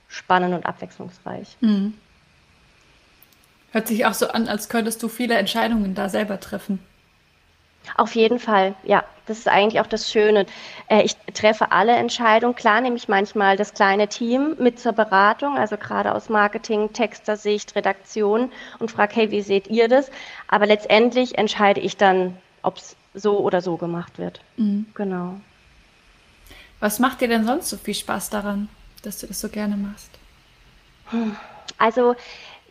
spannend 0.07 0.53
und 0.53 0.65
abwechslungsreich. 0.67 1.57
Mhm. 1.61 1.95
Hört 3.71 3.87
sich 3.87 4.05
auch 4.05 4.13
so 4.13 4.27
an, 4.27 4.47
als 4.47 4.69
könntest 4.69 5.01
du 5.01 5.07
viele 5.07 5.35
Entscheidungen 5.35 5.95
da 5.95 6.09
selber 6.09 6.39
treffen. 6.39 6.79
Auf 7.95 8.15
jeden 8.15 8.39
Fall, 8.39 8.75
ja. 8.83 9.03
Das 9.27 9.37
ist 9.37 9.47
eigentlich 9.47 9.79
auch 9.79 9.87
das 9.87 10.11
Schöne. 10.11 10.45
Äh, 10.89 11.03
ich 11.03 11.15
treffe 11.33 11.71
alle 11.71 11.93
Entscheidungen. 11.93 12.55
Klar 12.55 12.81
nehme 12.81 12.97
ich 12.97 13.07
manchmal 13.07 13.55
das 13.55 13.73
kleine 13.73 14.09
Team 14.09 14.55
mit 14.59 14.79
zur 14.79 14.91
Beratung, 14.91 15.57
also 15.57 15.77
gerade 15.77 16.13
aus 16.13 16.27
Marketing, 16.27 16.91
Texter, 16.91 17.37
Sicht, 17.37 17.75
Redaktion 17.75 18.51
und 18.79 18.91
frage, 18.91 19.15
hey, 19.15 19.31
wie 19.31 19.41
seht 19.41 19.67
ihr 19.67 19.87
das? 19.87 20.11
Aber 20.47 20.65
letztendlich 20.65 21.37
entscheide 21.37 21.79
ich 21.79 21.95
dann, 21.95 22.35
ob 22.61 22.77
es 22.77 22.97
so 23.13 23.39
oder 23.39 23.61
so 23.61 23.77
gemacht 23.77 24.17
wird. 24.17 24.41
Mhm. 24.57 24.87
Genau. 24.95 25.39
Was 26.81 26.99
macht 26.99 27.21
dir 27.21 27.29
denn 27.29 27.45
sonst 27.45 27.69
so 27.69 27.77
viel 27.77 27.93
Spaß 27.93 28.31
daran? 28.31 28.67
dass 29.01 29.19
du 29.19 29.27
das 29.27 29.39
so 29.39 29.49
gerne 29.49 29.77
machst? 29.77 30.09
Also, 31.77 32.15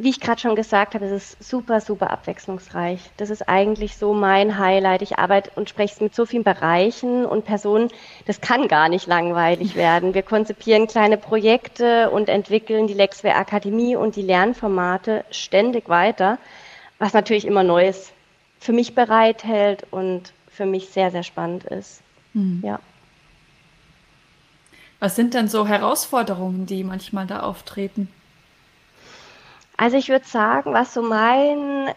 wie 0.03 0.09
ich 0.09 0.21
gerade 0.21 0.41
schon 0.41 0.57
gesagt 0.57 0.95
habe, 0.95 1.05
es 1.05 1.13
ist 1.13 1.45
super, 1.47 1.83
super 1.83 2.11
abwechslungsreich. 2.11 3.01
Das 3.19 3.29
ist 3.29 3.49
eigentlich 3.51 3.99
so 3.99 4.15
mein 4.15 4.59
Highlight. 4.59 5.03
Ich 5.03 5.19
arbeite 5.19 5.51
und 5.57 5.69
spreche 5.69 6.03
mit 6.03 6.15
so 6.15 6.25
vielen 6.25 6.43
Bereichen 6.43 7.27
und 7.27 7.45
Personen. 7.45 7.91
Das 8.27 8.41
kann 8.41 8.67
gar 8.67 8.89
nicht 8.89 9.07
langweilig 9.07 9.77
werden. 9.77 10.15
Wir 10.15 10.23
konzipieren 10.23 10.87
kleine 10.87 11.19
Projekte 11.19 12.09
und 12.11 12.31
entwickeln 12.31 12.87
die 12.87 12.95
Lexware 12.95 13.37
Akademie 13.37 13.95
und 13.95 14.17
die 14.17 14.23
Lernformate 14.23 15.25
ständig 15.31 15.91
weiter, 15.91 16.39
was 16.99 17.13
natürlich 17.13 17.47
immer 17.47 17.63
Neues 17.63 18.11
für 18.59 18.73
mich 18.73 18.95
bereithält 18.95 19.87
und 19.91 20.33
für 20.49 20.65
mich 20.65 20.89
sehr, 20.89 21.11
sehr 21.11 21.25
spannend 21.25 21.65
ist. 21.65 22.01
Mhm. 22.33 22.63
Ja. 22.65 22.81
Was 24.99 25.15
sind 25.15 25.35
denn 25.35 25.49
so 25.49 25.67
Herausforderungen, 25.67 26.65
die 26.65 26.85
manchmal 26.85 27.27
da 27.27 27.41
auftreten? 27.41 28.09
Also 29.81 29.97
ich 29.97 30.11
würde 30.11 30.27
sagen, 30.27 30.75
was 30.75 30.93
so 30.93 31.01
mein 31.01 31.89
äh, 31.89 31.95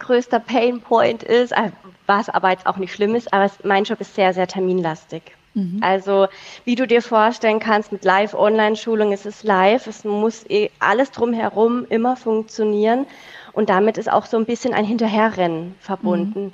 größter 0.00 0.40
Painpoint 0.40 1.22
ist, 1.22 1.52
äh, 1.52 1.70
was 2.08 2.28
aber 2.28 2.50
jetzt 2.50 2.66
auch 2.66 2.76
nicht 2.76 2.92
schlimm 2.92 3.14
ist, 3.14 3.32
aber 3.32 3.48
mein 3.62 3.84
Job 3.84 4.00
ist 4.00 4.16
sehr, 4.16 4.34
sehr 4.34 4.48
terminlastig. 4.48 5.22
Mhm. 5.54 5.78
Also 5.80 6.26
wie 6.64 6.74
du 6.74 6.88
dir 6.88 7.02
vorstellen 7.02 7.60
kannst, 7.60 7.92
mit 7.92 8.02
Live-Online-Schulung 8.02 9.12
ist 9.12 9.26
es 9.26 9.44
live, 9.44 9.86
es 9.86 10.02
muss 10.02 10.44
eh 10.50 10.70
alles 10.80 11.12
drumherum 11.12 11.86
immer 11.88 12.16
funktionieren 12.16 13.06
und 13.52 13.70
damit 13.70 13.96
ist 13.96 14.10
auch 14.10 14.26
so 14.26 14.36
ein 14.36 14.44
bisschen 14.44 14.74
ein 14.74 14.84
Hinterherrennen 14.84 15.76
verbunden. 15.78 16.46
Mhm. 16.46 16.52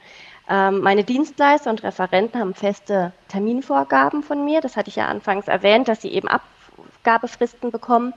Ähm, 0.50 0.80
meine 0.82 1.04
Dienstleister 1.04 1.70
und 1.70 1.82
Referenten 1.84 2.38
haben 2.38 2.52
feste 2.52 3.14
Terminvorgaben 3.28 4.22
von 4.22 4.44
mir. 4.44 4.60
Das 4.60 4.76
hatte 4.76 4.90
ich 4.90 4.96
ja 4.96 5.06
anfangs 5.06 5.48
erwähnt, 5.48 5.88
dass 5.88 6.02
sie 6.02 6.12
eben 6.12 6.28
Abgabefristen 6.28 7.70
bekommen. 7.70 8.12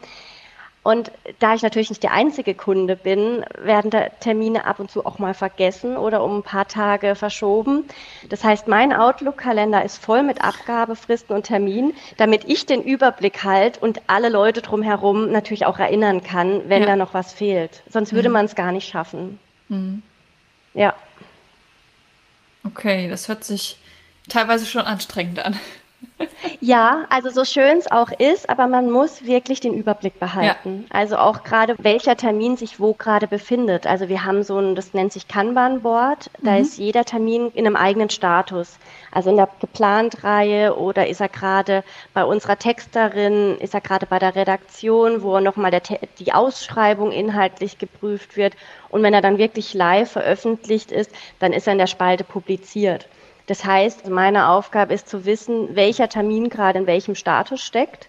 Und 0.84 1.14
da 1.40 1.56
ich 1.56 1.62
natürlich 1.62 1.90
nicht 1.90 2.04
der 2.04 2.12
einzige 2.12 2.54
Kunde 2.54 2.98
bin, 2.98 3.46
werden 3.58 3.90
da 3.90 4.10
Termine 4.10 4.66
ab 4.66 4.80
und 4.80 4.92
zu 4.92 5.06
auch 5.06 5.18
mal 5.18 5.34
vergessen 5.34 5.96
oder 5.96 6.22
um 6.22 6.40
ein 6.40 6.44
paar 6.44 6.68
Tage 6.68 7.16
verschoben. 7.16 7.86
Das 8.28 8.44
heißt, 8.44 8.68
mein 8.68 8.92
Outlook-Kalender 8.92 9.84
ist 9.86 10.04
voll 10.04 10.24
mit 10.24 10.44
Abgabefristen 10.44 11.34
und 11.34 11.44
Terminen, 11.44 11.94
damit 12.18 12.44
ich 12.50 12.66
den 12.66 12.84
Überblick 12.84 13.46
halt 13.46 13.82
und 13.82 14.02
alle 14.08 14.28
Leute 14.28 14.62
drumherum 14.62 15.32
natürlich 15.32 15.66
auch 15.66 15.80
erinnern 15.80 16.22
kann, 16.22 16.68
wenn 16.68 16.82
ja. 16.82 16.90
da 16.90 16.96
noch 16.98 17.14
was 17.14 17.32
fehlt. 17.32 17.82
Sonst 17.90 18.12
würde 18.12 18.28
mhm. 18.28 18.34
man 18.34 18.46
es 18.46 18.56
gar 18.56 18.74
nicht 18.74 18.90
schaffen. 18.90 19.40
Mhm. 19.70 20.04
Ja. 20.74 20.94
Okay, 22.66 23.08
das 23.10 23.30
hört 23.30 23.46
sich 23.46 23.78
teilweise 24.28 24.66
schon 24.66 24.82
anstrengend 24.82 25.40
an. 25.40 25.58
Ja, 26.66 27.08
also 27.10 27.30
so 27.30 27.44
schön 27.44 27.78
es 27.78 27.92
auch 27.92 28.10
ist, 28.20 28.50
aber 28.50 28.68
man 28.68 28.90
muss 28.90 29.26
wirklich 29.26 29.60
den 29.60 29.74
Überblick 29.74 30.18
behalten. 30.18 30.86
Ja. 30.88 30.96
Also 30.98 31.18
auch 31.18 31.44
gerade, 31.44 31.76
welcher 31.80 32.16
Termin 32.16 32.56
sich 32.56 32.80
wo 32.80 32.94
gerade 32.94 33.28
befindet. 33.28 33.86
Also 33.86 34.08
wir 34.08 34.24
haben 34.24 34.44
so 34.44 34.60
ein, 34.60 34.74
das 34.74 34.94
nennt 34.94 35.12
sich 35.12 35.28
Kanban-Board, 35.28 36.30
da 36.42 36.52
mhm. 36.52 36.62
ist 36.62 36.78
jeder 36.78 37.04
Termin 37.04 37.52
in 37.54 37.68
einem 37.68 37.76
eigenen 37.76 38.10
Status. 38.10 38.80
Also 39.12 39.30
in 39.32 39.36
der 39.36 39.50
geplant 39.60 40.24
Reihe 40.24 40.78
oder 40.78 41.06
ist 41.06 41.20
er 41.20 41.28
gerade 41.28 41.84
bei 42.14 42.24
unserer 42.24 42.58
Texterin, 42.58 43.58
ist 43.58 43.74
er 43.74 43.82
gerade 43.82 44.06
bei 44.06 44.20
der 44.20 44.34
Redaktion, 44.34 45.22
wo 45.22 45.38
nochmal 45.42 45.82
die 46.18 46.32
Ausschreibung 46.32 47.12
inhaltlich 47.12 47.78
geprüft 47.78 48.38
wird. 48.38 48.54
Und 48.88 49.04
wenn 49.04 49.14
er 49.14 49.22
dann 49.22 49.38
wirklich 49.38 49.74
live 49.74 50.12
veröffentlicht 50.12 50.94
ist, 50.94 51.12
dann 51.40 51.52
ist 51.52 51.68
er 51.68 51.74
in 51.74 51.80
der 51.80 51.88
Spalte 51.88 52.24
publiziert. 52.24 53.10
Das 53.48 53.66
heißt, 53.66 54.08
meine 54.10 54.50
Aufgabe 54.50 54.94
ist 54.94 55.10
zu 55.10 55.26
wissen, 55.26 55.76
welcher 55.76 56.08
Termin 56.08 56.50
gerade 56.50 56.80
in 56.80 56.88
welchem 56.88 57.16
Status 57.16 57.62
steckt, 57.62 58.08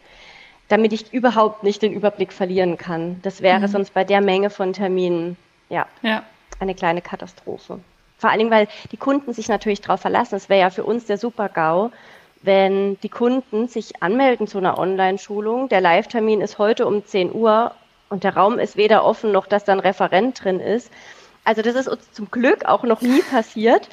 damit 0.68 0.92
ich 0.92 1.12
überhaupt 1.12 1.62
nicht 1.62 1.82
den 1.82 1.92
Überblick 1.92 2.32
verlieren 2.32 2.78
kann. 2.78 3.20
Das 3.22 3.42
wäre 3.42 3.60
mhm. 3.60 3.68
sonst 3.68 3.94
bei 3.94 4.04
der 4.04 4.20
Menge 4.20 4.50
von 4.50 4.72
Terminen 4.72 5.36
ja, 5.68 5.86
ja. 6.02 6.22
eine 6.60 6.74
kleine 6.74 7.02
Katastrophe. 7.02 7.80
Vor 8.18 8.30
allen 8.30 8.38
Dingen, 8.38 8.50
weil 8.50 8.68
die 8.92 8.96
Kunden 8.96 9.32
sich 9.32 9.48
natürlich 9.48 9.80
darauf 9.80 10.00
verlassen. 10.00 10.36
Es 10.36 10.48
wäre 10.48 10.60
ja 10.60 10.70
für 10.70 10.84
uns 10.84 11.06
der 11.06 11.18
Super-GAU, 11.18 11.90
wenn 12.42 12.98
die 13.00 13.08
Kunden 13.08 13.68
sich 13.68 14.02
anmelden 14.02 14.46
zu 14.46 14.58
einer 14.58 14.78
Online-Schulung. 14.78 15.68
Der 15.68 15.80
Live-Termin 15.80 16.40
ist 16.40 16.58
heute 16.58 16.86
um 16.86 17.04
10 17.04 17.34
Uhr 17.34 17.74
und 18.08 18.22
der 18.22 18.36
Raum 18.36 18.58
ist 18.58 18.76
weder 18.76 19.04
offen 19.04 19.32
noch, 19.32 19.46
dass 19.46 19.64
da 19.64 19.72
ein 19.72 19.80
Referent 19.80 20.44
drin 20.44 20.60
ist. 20.60 20.90
Also 21.42 21.62
das 21.62 21.74
ist 21.74 21.88
uns 21.88 22.12
zum 22.12 22.30
Glück 22.30 22.64
auch 22.64 22.84
noch 22.84 23.02
nie 23.02 23.22
passiert. 23.30 23.88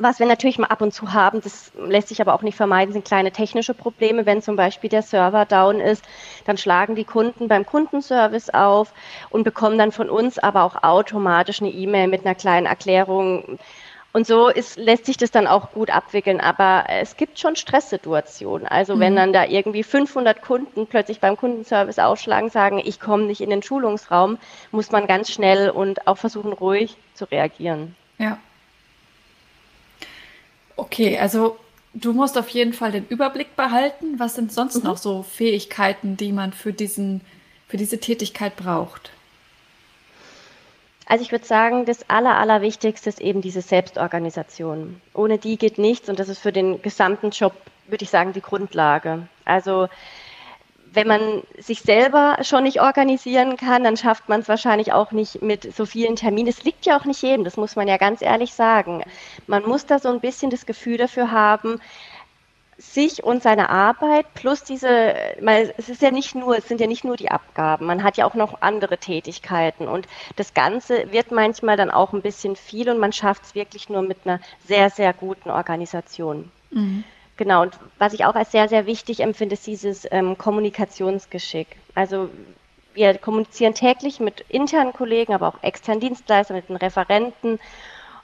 Was 0.00 0.20
wir 0.20 0.26
natürlich 0.26 0.58
mal 0.58 0.68
ab 0.68 0.80
und 0.80 0.94
zu 0.94 1.12
haben, 1.12 1.40
das 1.40 1.72
lässt 1.76 2.08
sich 2.08 2.20
aber 2.20 2.34
auch 2.34 2.42
nicht 2.42 2.56
vermeiden, 2.56 2.92
sind 2.92 3.04
kleine 3.04 3.32
technische 3.32 3.74
Probleme. 3.74 4.26
Wenn 4.26 4.42
zum 4.42 4.54
Beispiel 4.54 4.88
der 4.88 5.02
Server 5.02 5.44
down 5.44 5.80
ist, 5.80 6.04
dann 6.44 6.56
schlagen 6.56 6.94
die 6.94 7.04
Kunden 7.04 7.48
beim 7.48 7.66
Kundenservice 7.66 8.50
auf 8.50 8.92
und 9.30 9.42
bekommen 9.42 9.76
dann 9.76 9.90
von 9.90 10.08
uns 10.08 10.38
aber 10.38 10.62
auch 10.62 10.82
automatisch 10.84 11.60
eine 11.60 11.70
E-Mail 11.70 12.06
mit 12.06 12.24
einer 12.24 12.36
kleinen 12.36 12.66
Erklärung, 12.66 13.58
Und 14.12 14.26
so 14.26 14.48
ist, 14.48 14.78
lässt 14.78 15.06
sich 15.06 15.16
das 15.16 15.30
dann 15.30 15.46
auch 15.46 15.72
gut 15.72 15.90
abwickeln. 15.90 16.40
Aber 16.40 16.86
es 16.88 17.16
gibt 17.16 17.38
schon 17.38 17.56
Stresssituationen. 17.56 18.66
Also 18.66 18.96
mhm. 18.96 19.00
wenn 19.00 19.16
dann 19.16 19.32
da 19.32 19.44
irgendwie 19.44 19.82
500 19.82 20.40
Kunden 20.42 20.86
plötzlich 20.86 21.20
beim 21.20 21.36
Kundenservice 21.36 21.98
ausschlagen, 21.98 22.48
sagen, 22.50 22.80
ich 22.82 23.00
komme 23.00 23.24
nicht 23.24 23.40
in 23.40 23.50
den 23.50 23.62
Schulungsraum, 23.62 24.38
muss 24.70 24.90
man 24.90 25.06
ganz 25.06 25.30
schnell 25.30 25.70
und 25.70 26.06
auch 26.06 26.16
versuchen, 26.16 26.52
ruhig 26.52 26.96
zu 27.14 27.26
reagieren. 27.26 27.94
Ja. 28.18 28.38
Okay, 30.78 31.18
also 31.18 31.58
du 31.92 32.12
musst 32.12 32.38
auf 32.38 32.48
jeden 32.50 32.72
Fall 32.72 32.92
den 32.92 33.04
Überblick 33.08 33.56
behalten. 33.56 34.18
Was 34.18 34.36
sind 34.36 34.52
sonst 34.52 34.76
mhm. 34.76 34.84
noch 34.84 34.96
so 34.96 35.24
Fähigkeiten, 35.24 36.16
die 36.16 36.30
man 36.30 36.52
für 36.52 36.72
diesen, 36.72 37.20
für 37.66 37.76
diese 37.76 37.98
Tätigkeit 37.98 38.54
braucht? 38.56 39.10
Also 41.04 41.24
ich 41.24 41.32
würde 41.32 41.44
sagen, 41.44 41.84
das 41.84 42.08
Aller, 42.08 42.36
Allerwichtigste 42.38 43.08
ist 43.08 43.20
eben 43.20 43.40
diese 43.40 43.60
Selbstorganisation. 43.60 45.00
Ohne 45.14 45.38
die 45.38 45.56
geht 45.56 45.78
nichts 45.78 46.08
und 46.08 46.20
das 46.20 46.28
ist 46.28 46.38
für 46.38 46.52
den 46.52 46.80
gesamten 46.80 47.30
Job, 47.30 47.54
würde 47.88 48.04
ich 48.04 48.10
sagen, 48.10 48.32
die 48.32 48.40
Grundlage. 48.40 49.26
Also 49.44 49.88
wenn 50.92 51.06
man 51.06 51.42
sich 51.58 51.80
selber 51.80 52.38
schon 52.42 52.64
nicht 52.64 52.80
organisieren 52.80 53.56
kann, 53.56 53.84
dann 53.84 53.96
schafft 53.96 54.28
man 54.28 54.40
es 54.40 54.48
wahrscheinlich 54.48 54.92
auch 54.92 55.12
nicht 55.12 55.42
mit 55.42 55.74
so 55.74 55.86
vielen 55.86 56.16
Terminen. 56.16 56.48
Es 56.48 56.64
liegt 56.64 56.86
ja 56.86 56.98
auch 56.98 57.04
nicht 57.04 57.22
jedem, 57.22 57.44
das 57.44 57.56
muss 57.56 57.76
man 57.76 57.88
ja 57.88 57.96
ganz 57.96 58.22
ehrlich 58.22 58.54
sagen. 58.54 59.02
Man 59.46 59.64
muss 59.64 59.86
da 59.86 59.98
so 59.98 60.08
ein 60.08 60.20
bisschen 60.20 60.50
das 60.50 60.66
Gefühl 60.66 60.96
dafür 60.96 61.30
haben, 61.30 61.80
sich 62.78 63.24
und 63.24 63.42
seine 63.42 63.70
Arbeit 63.70 64.32
plus 64.34 64.62
diese, 64.62 65.14
weil 65.40 65.74
es 65.76 65.88
ist 65.88 66.00
ja 66.00 66.12
nicht 66.12 66.36
nur, 66.36 66.56
es 66.56 66.68
sind 66.68 66.80
ja 66.80 66.86
nicht 66.86 67.04
nur 67.04 67.16
die 67.16 67.30
Abgaben, 67.30 67.86
man 67.86 68.04
hat 68.04 68.16
ja 68.16 68.24
auch 68.24 68.34
noch 68.34 68.62
andere 68.62 68.98
Tätigkeiten 68.98 69.88
und 69.88 70.06
das 70.36 70.54
Ganze 70.54 71.10
wird 71.10 71.32
manchmal 71.32 71.76
dann 71.76 71.90
auch 71.90 72.12
ein 72.12 72.22
bisschen 72.22 72.54
viel 72.54 72.88
und 72.88 72.98
man 72.98 73.12
schafft 73.12 73.42
es 73.44 73.54
wirklich 73.56 73.88
nur 73.88 74.02
mit 74.02 74.18
einer 74.24 74.38
sehr, 74.64 74.90
sehr 74.90 75.12
guten 75.12 75.50
Organisation. 75.50 76.52
Mhm. 76.70 77.02
Genau, 77.38 77.62
und 77.62 77.78
was 77.98 78.12
ich 78.12 78.24
auch 78.24 78.34
als 78.34 78.50
sehr, 78.50 78.68
sehr 78.68 78.84
wichtig 78.84 79.20
empfinde, 79.20 79.54
ist 79.54 79.66
dieses 79.66 80.06
ähm, 80.10 80.36
Kommunikationsgeschick. 80.36 81.68
Also 81.94 82.28
wir 82.94 83.16
kommunizieren 83.16 83.74
täglich 83.74 84.18
mit 84.18 84.44
internen 84.48 84.92
Kollegen, 84.92 85.32
aber 85.32 85.46
auch 85.46 85.62
externen 85.62 86.00
Dienstleistern, 86.00 86.56
mit 86.56 86.68
den 86.68 86.76
Referenten. 86.76 87.60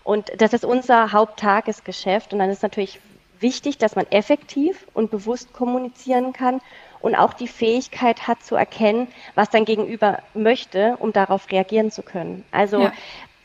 Und 0.02 0.32
das 0.38 0.52
ist 0.52 0.64
unser 0.64 1.12
Haupttagesgeschäft. 1.12 2.32
Und 2.32 2.40
dann 2.40 2.50
ist 2.50 2.64
natürlich 2.64 2.98
wichtig, 3.38 3.78
dass 3.78 3.94
man 3.94 4.06
effektiv 4.10 4.84
und 4.94 5.12
bewusst 5.12 5.52
kommunizieren 5.52 6.32
kann 6.32 6.60
und 7.00 7.14
auch 7.14 7.34
die 7.34 7.48
Fähigkeit 7.48 8.26
hat 8.26 8.42
zu 8.42 8.56
erkennen, 8.56 9.06
was 9.36 9.48
dein 9.48 9.64
Gegenüber 9.64 10.18
möchte, 10.34 10.96
um 10.98 11.12
darauf 11.12 11.52
reagieren 11.52 11.92
zu 11.92 12.02
können. 12.02 12.44
Also 12.50 12.80
ja. 12.80 12.92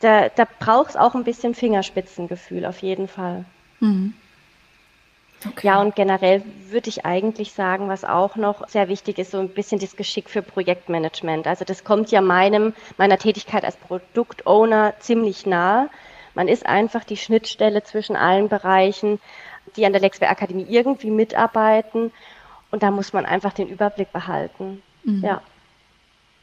da, 0.00 0.30
da 0.30 0.48
braucht 0.58 0.90
es 0.90 0.96
auch 0.96 1.14
ein 1.14 1.24
bisschen 1.24 1.54
Fingerspitzengefühl, 1.54 2.66
auf 2.66 2.78
jeden 2.78 3.06
Fall. 3.06 3.44
Mhm. 3.78 4.14
Okay. 5.46 5.66
Ja, 5.66 5.80
und 5.80 5.96
generell 5.96 6.42
würde 6.68 6.90
ich 6.90 7.06
eigentlich 7.06 7.52
sagen, 7.52 7.88
was 7.88 8.04
auch 8.04 8.36
noch 8.36 8.68
sehr 8.68 8.88
wichtig 8.88 9.18
ist, 9.18 9.30
so 9.30 9.38
ein 9.38 9.48
bisschen 9.48 9.80
das 9.80 9.96
Geschick 9.96 10.28
für 10.28 10.42
Projektmanagement. 10.42 11.46
Also 11.46 11.64
das 11.64 11.82
kommt 11.82 12.10
ja 12.10 12.20
meinem, 12.20 12.74
meiner 12.98 13.16
Tätigkeit 13.16 13.64
als 13.64 13.76
Produktowner 13.76 14.94
ziemlich 14.98 15.46
nahe. 15.46 15.88
Man 16.34 16.46
ist 16.46 16.66
einfach 16.66 17.04
die 17.04 17.16
Schnittstelle 17.16 17.82
zwischen 17.82 18.16
allen 18.16 18.48
Bereichen 18.48 19.18
die 19.76 19.86
an 19.86 19.92
der 19.92 20.00
Lexware 20.00 20.30
Akademie 20.30 20.66
irgendwie 20.68 21.10
mitarbeiten. 21.10 22.12
Und 22.70 22.82
da 22.82 22.90
muss 22.90 23.12
man 23.12 23.26
einfach 23.26 23.52
den 23.52 23.68
Überblick 23.68 24.12
behalten. 24.12 24.82
Mhm. 25.04 25.24
Ja. 25.24 25.42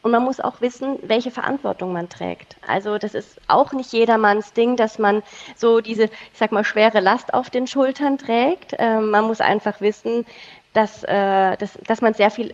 Und 0.08 0.12
man 0.12 0.24
muss 0.24 0.40
auch 0.40 0.62
wissen, 0.62 1.00
welche 1.02 1.32
Verantwortung 1.32 1.92
man 1.92 2.08
trägt. 2.08 2.56
Also 2.66 2.98
das 2.98 3.14
ist 3.14 3.42
auch 3.50 3.74
nicht 3.74 3.92
jedermanns 3.92 4.54
Ding, 4.54 4.78
dass 4.78 5.00
man 5.00 5.22
so 5.58 5.82
diese, 5.82 6.06
ich 6.06 6.12
sag 6.34 6.54
mal, 6.54 6.64
schwere 6.64 7.02
Last 7.02 7.34
auf 7.34 7.50
den 7.50 7.68
Schultern 7.68 8.18
trägt. 8.18 8.74
Ähm, 8.80 9.10
man 9.10 9.26
muss 9.26 9.42
einfach 9.42 9.82
wissen, 9.82 10.26
dass, 10.72 11.04
äh, 11.04 11.58
dass, 11.58 11.78
dass 11.86 12.00
man 12.00 12.14
sehr 12.14 12.32
viel 12.32 12.54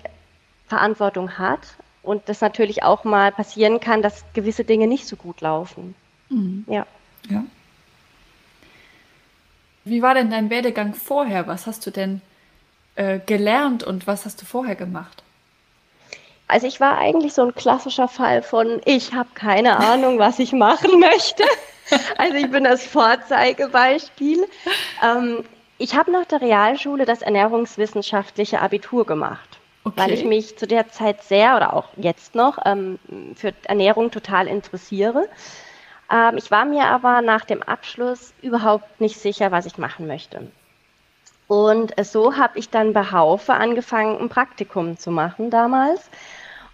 Verantwortung 0.66 1.38
hat 1.38 1.60
und 2.02 2.28
das 2.28 2.42
natürlich 2.42 2.82
auch 2.82 3.04
mal 3.04 3.32
passieren 3.32 3.80
kann, 3.80 4.02
dass 4.02 4.26
gewisse 4.34 4.64
Dinge 4.64 4.88
nicht 4.88 5.06
so 5.08 5.16
gut 5.16 5.40
laufen. 5.42 5.94
Mhm. 6.30 6.66
Ja. 6.68 6.88
Ja. 7.30 7.44
Wie 9.86 10.02
war 10.02 10.16
denn 10.16 10.32
dein 10.32 10.50
Werdegang 10.50 10.96
vorher? 10.96 11.46
Was 11.46 11.68
hast 11.68 11.86
du 11.86 11.92
denn 11.92 12.24
äh, 12.96 13.20
gelernt 13.20 13.84
und 13.84 14.08
was 14.08 14.26
hast 14.26 14.42
du 14.42 14.46
vorher 14.48 14.76
gemacht? 14.76 15.22
Also 16.48 16.68
ich 16.68 16.80
war 16.80 16.98
eigentlich 16.98 17.34
so 17.34 17.44
ein 17.44 17.56
klassischer 17.56 18.08
Fall 18.08 18.42
von, 18.42 18.82
ich 18.86 19.14
habe 19.14 19.30
keine 19.34 19.78
Ahnung, 19.78 20.20
was 20.20 20.40
ich 20.40 20.54
machen 20.54 21.00
möchte. 21.00 21.44
Also 22.18 22.36
ich 22.38 22.50
bin 22.50 22.64
das 22.64 22.86
Vorzeigebeispiel. 22.86 24.48
Ähm, 25.04 25.44
ich 25.78 25.96
habe 25.96 26.12
nach 26.12 26.26
der 26.26 26.40
Realschule 26.40 27.06
das 27.06 27.22
ernährungswissenschaftliche 27.22 28.62
Abitur 28.62 29.06
gemacht, 29.06 29.60
okay. 29.84 29.94
weil 29.98 30.14
ich 30.14 30.24
mich 30.24 30.58
zu 30.58 30.66
der 30.66 30.90
Zeit 30.90 31.22
sehr 31.24 31.58
oder 31.58 31.74
auch 31.74 31.90
jetzt 31.98 32.36
noch 32.36 32.58
ähm, 32.66 33.00
für 33.36 33.54
Ernährung 33.66 34.12
total 34.12 34.48
interessiere. 34.48 35.28
Ähm, 36.10 36.38
ich 36.38 36.50
war 36.52 36.64
mir 36.64 36.86
aber 36.86 37.22
nach 37.22 37.44
dem 37.44 37.62
Abschluss 37.62 38.34
überhaupt 38.42 39.02
nicht 39.02 39.20
sicher, 39.20 39.52
was 39.52 39.66
ich 39.66 39.78
machen 39.78 40.08
möchte. 40.08 40.48
Und 41.48 41.94
so 42.06 42.38
habe 42.38 42.58
ich 42.58 42.70
dann 42.70 42.94
bei 42.94 43.12
Haufe 43.12 43.54
angefangen, 43.54 44.20
ein 44.20 44.30
Praktikum 44.30 44.98
zu 44.98 45.12
machen 45.12 45.50
damals. 45.50 46.10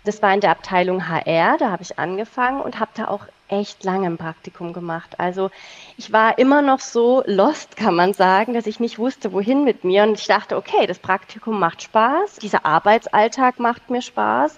Das 0.05 0.21
war 0.21 0.33
in 0.33 0.39
der 0.39 0.51
Abteilung 0.51 1.09
HR, 1.09 1.57
da 1.57 1.71
habe 1.71 1.83
ich 1.83 1.99
angefangen 1.99 2.61
und 2.61 2.79
habe 2.79 2.91
da 2.93 3.09
auch 3.09 3.25
echt 3.49 3.83
lange 3.83 4.07
ein 4.07 4.17
Praktikum 4.17 4.73
gemacht. 4.73 5.19
Also 5.19 5.51
ich 5.97 6.13
war 6.13 6.37
immer 6.37 6.61
noch 6.61 6.79
so 6.79 7.23
lost, 7.25 7.75
kann 7.75 7.95
man 7.95 8.13
sagen, 8.13 8.53
dass 8.53 8.67
ich 8.67 8.79
nicht 8.79 8.99
wusste, 8.99 9.33
wohin 9.33 9.63
mit 9.63 9.83
mir. 9.83 10.03
Und 10.03 10.19
ich 10.19 10.27
dachte, 10.27 10.55
okay, 10.55 10.87
das 10.87 10.99
Praktikum 10.99 11.59
macht 11.59 11.81
Spaß, 11.81 12.35
dieser 12.37 12.65
Arbeitsalltag 12.65 13.59
macht 13.59 13.89
mir 13.89 14.01
Spaß. 14.01 14.57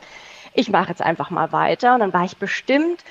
Ich 0.54 0.70
mache 0.70 0.90
jetzt 0.90 1.02
einfach 1.02 1.30
mal 1.30 1.52
weiter. 1.52 1.94
Und 1.96 2.02
dann 2.02 2.14
war 2.14 2.26
ich 2.26 2.38
bestimmt 2.38 3.04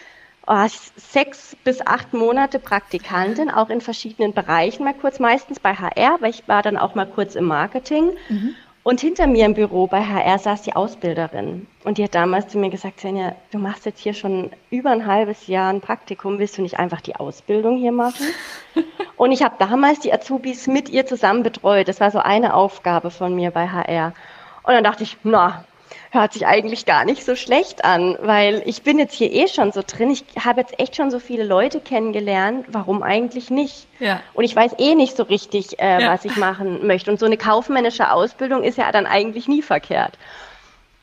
sechs 0.96 1.56
bis 1.64 1.80
acht 1.86 2.12
Monate 2.12 2.58
Praktikantin, 2.58 3.50
auch 3.50 3.70
in 3.70 3.80
verschiedenen 3.80 4.32
Bereichen 4.32 4.84
mal 4.84 4.94
kurz, 4.94 5.20
meistens 5.20 5.60
bei 5.60 5.74
HR, 5.74 6.16
weil 6.20 6.30
ich 6.30 6.48
war 6.48 6.62
dann 6.62 6.76
auch 6.76 6.94
mal 6.94 7.06
kurz 7.06 7.34
im 7.34 7.44
Marketing. 7.44 8.10
Mhm. 8.28 8.54
Und 8.82 9.00
hinter 9.00 9.26
mir 9.26 9.44
im 9.44 9.54
Büro 9.54 9.86
bei 9.86 10.02
HR 10.02 10.38
saß 10.38 10.62
die 10.62 10.74
Ausbilderin. 10.74 11.66
Und 11.84 11.98
die 11.98 12.04
hat 12.04 12.14
damals 12.14 12.48
zu 12.48 12.58
mir 12.58 12.70
gesagt, 12.70 13.00
Svenja, 13.00 13.36
du 13.52 13.58
machst 13.58 13.84
jetzt 13.84 14.00
hier 14.00 14.14
schon 14.14 14.50
über 14.70 14.90
ein 14.90 15.06
halbes 15.06 15.46
Jahr 15.46 15.70
ein 15.70 15.82
Praktikum, 15.82 16.38
willst 16.38 16.56
du 16.56 16.62
nicht 16.62 16.78
einfach 16.78 17.02
die 17.02 17.14
Ausbildung 17.14 17.76
hier 17.76 17.92
machen? 17.92 18.26
und 19.16 19.32
ich 19.32 19.42
habe 19.42 19.56
damals 19.58 20.00
die 20.00 20.12
Azubis 20.12 20.66
mit 20.66 20.88
ihr 20.88 21.04
zusammen 21.04 21.42
betreut. 21.42 21.88
Das 21.88 22.00
war 22.00 22.10
so 22.10 22.20
eine 22.20 22.54
Aufgabe 22.54 23.10
von 23.10 23.34
mir 23.34 23.50
bei 23.50 23.68
HR. 23.68 24.14
Und 24.62 24.72
dann 24.72 24.84
dachte 24.84 25.02
ich, 25.02 25.18
na, 25.24 25.64
hört 26.10 26.32
sich 26.32 26.46
eigentlich 26.46 26.86
gar 26.86 27.04
nicht 27.04 27.24
so 27.24 27.36
schlecht 27.36 27.84
an, 27.84 28.18
weil 28.20 28.62
ich 28.66 28.82
bin 28.82 28.98
jetzt 28.98 29.14
hier 29.14 29.32
eh 29.32 29.46
schon 29.46 29.70
so 29.70 29.82
drin. 29.86 30.10
Ich 30.10 30.24
habe 30.44 30.60
jetzt 30.60 30.78
echt 30.78 30.96
schon 30.96 31.10
so 31.10 31.20
viele 31.20 31.44
Leute 31.44 31.80
kennengelernt. 31.80 32.66
Warum 32.68 33.02
eigentlich 33.02 33.48
nicht? 33.48 33.86
Ja. 34.00 34.20
Und 34.34 34.42
ich 34.44 34.54
weiß 34.54 34.74
eh 34.78 34.96
nicht 34.96 35.16
so 35.16 35.22
richtig, 35.22 35.80
äh, 35.80 36.02
ja. 36.02 36.12
was 36.12 36.24
ich 36.24 36.36
machen 36.36 36.84
möchte. 36.86 37.12
Und 37.12 37.20
so 37.20 37.26
eine 37.26 37.36
kaufmännische 37.36 38.10
Ausbildung 38.10 38.64
ist 38.64 38.76
ja 38.76 38.90
dann 38.90 39.06
eigentlich 39.06 39.46
nie 39.46 39.62
verkehrt. 39.62 40.18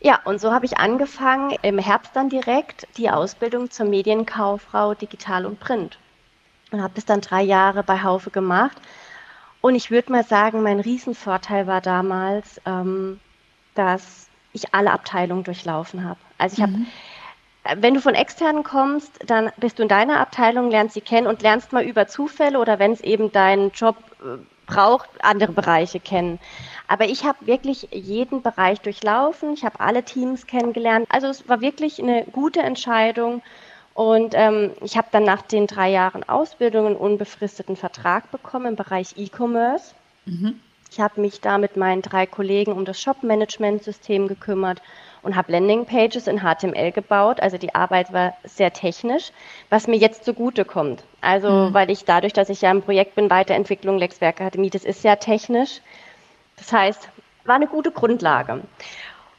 Ja, 0.02 0.20
und 0.26 0.42
so 0.42 0.52
habe 0.52 0.66
ich 0.66 0.78
angefangen, 0.78 1.56
im 1.62 1.80
Herbst 1.80 2.12
dann 2.14 2.30
direkt 2.30 2.86
die 2.98 3.10
Ausbildung 3.10 3.72
zur 3.72 3.88
Medienkauffrau 3.88 4.94
Digital 4.94 5.46
und 5.46 5.60
Print. 5.60 5.98
Und 6.72 6.84
habe 6.84 6.94
das 6.96 7.06
dann 7.06 7.22
drei 7.22 7.44
Jahre 7.44 7.82
bei 7.82 8.04
Haufe 8.04 8.30
gemacht. 8.30 8.78
Und 9.62 9.76
ich 9.76 9.90
würde 9.90 10.12
mal 10.12 10.26
sagen, 10.26 10.62
mein 10.62 10.82
Riesenvorteil 10.82 11.66
war 11.66 11.82
damals, 11.82 12.62
ähm, 12.66 13.22
dass 13.74 14.27
ich 14.58 14.74
alle 14.74 14.92
Abteilungen 14.92 15.44
durchlaufen 15.44 16.04
habe. 16.04 16.20
Also 16.38 16.58
ich 16.58 16.62
habe, 16.62 16.74
mhm. 16.74 16.88
Äh, 17.64 17.78
wenn 17.80 17.94
du 17.94 18.02
von 18.02 18.16
externen 18.16 18.64
kommst, 18.64 19.12
dann 19.26 19.52
bist 19.58 19.80
du 19.80 19.84
in 19.84 19.90
deiner 19.90 20.20
Abteilung, 20.20 20.70
lernst 20.70 20.96
sie 20.96 21.02
kennen 21.02 21.28
und 21.28 21.42
lernst 21.42 21.74
mal 21.74 21.84
über 21.84 22.08
Zufälle 22.08 22.60
oder 22.60 22.80
wenn 22.80 22.92
es 22.92 23.02
eben 23.02 23.32
deinen 23.32 23.72
Job 23.72 23.96
äh, 24.22 24.38
braucht, 24.66 25.10
andere 25.22 25.54
Bereiche 25.54 26.00
kennen. 26.00 26.40
Aber 26.88 27.06
ich 27.06 27.24
habe 27.24 27.48
wirklich 27.48 27.90
jeden 27.92 28.42
Bereich 28.42 28.82
durchlaufen, 28.82 29.54
ich 29.54 29.64
habe 29.64 29.80
alle 29.80 30.04
Teams 30.04 30.46
kennengelernt. 30.46 31.08
Also 31.10 31.28
es 31.28 31.48
war 31.48 31.62
wirklich 31.62 32.02
eine 32.02 32.26
gute 32.26 32.62
Entscheidung. 32.62 33.42
Und 33.94 34.36
ähm, 34.36 34.74
ich 34.82 34.96
habe 34.96 35.08
dann 35.12 35.24
nach 35.24 35.42
den 35.42 35.66
drei 35.66 35.90
Jahren 35.90 36.28
Ausbildung 36.30 36.86
einen 36.86 36.96
unbefristeten 36.96 37.76
Vertrag 37.76 38.30
bekommen 38.30 38.68
im 38.68 38.76
Bereich 38.76 39.16
E-Commerce. 39.18 39.96
Mhm. 40.26 40.60
Ich 40.92 41.00
habe 41.00 41.22
mich 41.22 41.42
da 41.42 41.58
mit 41.58 41.78
meinen 41.78 42.02
drei 42.02 42.26
Kollegen 42.26 42.72
um 42.72 42.86
das 42.86 43.02
Shop-Management-System 43.02 44.28
gekümmert 44.28 44.82
und 45.22 45.36
habe 45.36 45.52
Landing-Pages 45.52 46.28
in 46.28 46.40
HTML 46.42 46.92
gebaut. 46.92 47.40
Also 47.40 47.58
die 47.58 47.76
Arbeit 47.76 48.14
war 48.14 48.34
sehr 48.44 48.72
technisch, 48.72 49.32
was 49.70 49.88
mir 49.88 49.98
jetzt 49.98 50.24
zugute 50.24 50.66
kommt. 50.66 51.04
Also 51.22 51.50
mhm. 51.50 51.74
weil 51.74 51.90
ich 51.92 52.06
dadurch, 52.06 52.34
dass 52.34 52.50
ich 52.50 52.62
ja 52.62 52.72
im 52.72 52.82
Projekt 52.82 53.16
bin, 53.16 53.30
Weiterentwicklung 53.30 53.98
Lexwerk 53.98 54.40
Akademie, 54.40 54.70
das 54.70 54.86
ist 54.86 55.02
sehr 55.02 55.20
technisch. 55.20 55.82
Das 56.56 56.72
heißt, 56.72 57.10
war 57.46 57.56
eine 57.56 57.68
gute 57.68 57.92
Grundlage. 57.92 58.62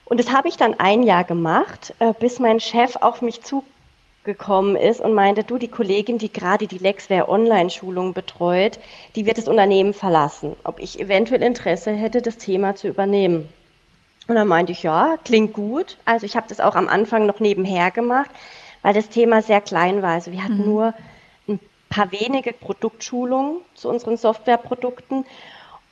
Und 0.05 0.21
das 0.21 0.33
habe 0.33 0.49
ich 0.49 0.57
dann 0.57 0.79
ein 0.79 1.03
Jahr 1.03 1.25
gemacht, 1.25 1.95
äh, 1.99 2.13
bis 2.19 2.39
mein 2.39 2.61
Chef 2.61 2.97
auf 2.97 3.23
mich 3.23 3.43
zu 3.43 3.65
gekommen 4.29 4.77
ist 4.77 5.01
und 5.01 5.15
meinte, 5.15 5.43
du, 5.43 5.57
die 5.57 5.69
Kollegin, 5.69 6.19
die 6.19 6.31
gerade 6.31 6.67
die 6.67 6.77
Lexware 6.77 7.31
Online-Schulung 7.31 8.13
betreut, 8.13 8.79
die 9.17 9.25
wird 9.25 9.39
das 9.39 9.49
Unternehmen 9.49 9.95
verlassen. 9.95 10.55
Ob 10.65 10.81
ich 10.81 11.01
eventuell 11.01 11.43
Interesse 11.43 11.93
hätte, 11.93 12.21
das 12.21 12.37
Thema 12.37 12.77
zu 12.77 12.89
übernehmen. 12.89 13.49
Und 14.29 14.35
dann 14.35 14.47
meinte 14.47 14.73
ich, 14.73 14.83
ja, 14.83 15.17
klingt 15.25 15.55
gut. 15.55 15.97
Also 16.05 16.27
ich 16.27 16.37
habe 16.37 16.47
das 16.47 16.61
auch 16.61 16.75
am 16.75 16.89
Anfang 16.89 17.25
noch 17.25 17.41
nebenher 17.41 17.91
gemacht, 17.91 18.31
weil 18.83 18.93
das 18.93 19.09
Thema 19.09 19.41
sehr 19.41 19.63
klein 19.63 20.03
war. 20.03 20.11
Also 20.11 20.31
wir 20.31 20.45
hatten 20.45 20.59
mhm. 20.59 20.67
nur 20.67 20.95
ein 21.49 21.59
paar 21.89 22.13
wenige 22.13 22.53
Produktschulungen 22.53 23.63
zu 23.75 23.89
unseren 23.89 24.19
Softwareprodukten 24.19 25.25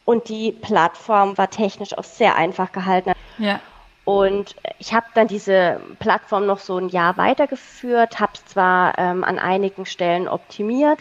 und 0.05 0.29
die 0.29 0.53
Plattform 0.53 1.39
war 1.39 1.49
technisch 1.49 1.97
auch 1.97 2.05
sehr 2.05 2.37
einfach 2.37 2.71
gehalten. 2.71 3.13
Ja. 3.39 3.61
Und 4.07 4.55
ich 4.79 4.95
habe 4.95 5.07
dann 5.15 5.27
diese 5.27 5.81
Plattform 5.99 6.47
noch 6.47 6.61
so 6.61 6.79
ein 6.79 6.89
Jahr 6.89 7.17
weitergeführt, 7.17 8.21
habe 8.21 8.33
es 8.35 8.47
zwar 8.47 8.97
ähm, 8.99 9.25
an 9.25 9.41
einigen 9.41 9.85
Stellen 9.85 10.29
optimiert. 10.29 11.01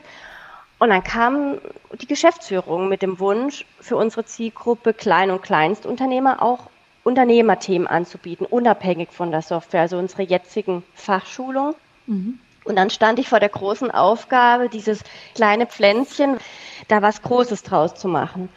Und 0.79 0.89
dann 0.89 1.03
kam 1.03 1.59
die 2.01 2.07
Geschäftsführung 2.07 2.89
mit 2.89 3.03
dem 3.03 3.19
Wunsch, 3.19 3.63
für 3.79 3.95
unsere 3.95 4.25
Zielgruppe 4.25 4.95
Klein- 4.95 5.29
und 5.29 5.43
Kleinstunternehmer 5.43 6.41
auch 6.41 6.71
Unternehmerthemen 7.03 7.87
anzubieten, 7.87 8.47
unabhängig 8.47 9.11
von 9.11 9.29
der 9.29 9.43
Software, 9.43 9.81
also 9.81 9.99
unsere 9.99 10.23
jetzigen 10.23 10.83
Fachschulung. 10.95 11.75
Mhm. 12.07 12.39
Und 12.63 12.75
dann 12.75 12.89
stand 12.89 13.19
ich 13.19 13.29
vor 13.29 13.39
der 13.39 13.49
großen 13.49 13.91
Aufgabe, 13.91 14.67
dieses 14.67 15.03
kleine 15.35 15.67
Pflänzchen, 15.67 16.39
da 16.87 17.03
was 17.03 17.21
Großes 17.21 17.61
draus 17.61 17.93
zu 17.93 18.07
machen. 18.07 18.49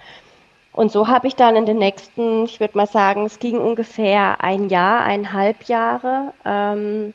Und 0.79 0.93
so 0.93 1.09
habe 1.09 1.27
ich 1.27 1.35
dann 1.35 1.57
in 1.57 1.67
den 1.67 1.79
nächsten, 1.79 2.45
ich 2.45 2.61
würde 2.61 2.79
mal 2.79 2.87
sagen, 2.87 3.27
es 3.27 3.41
ging 3.41 3.59
ungefähr 3.59 4.45
ein 4.45 4.69
Jahr, 4.69 5.01
eineinhalb 5.01 5.65
Jahre, 5.65 6.33
ähm, 6.45 7.15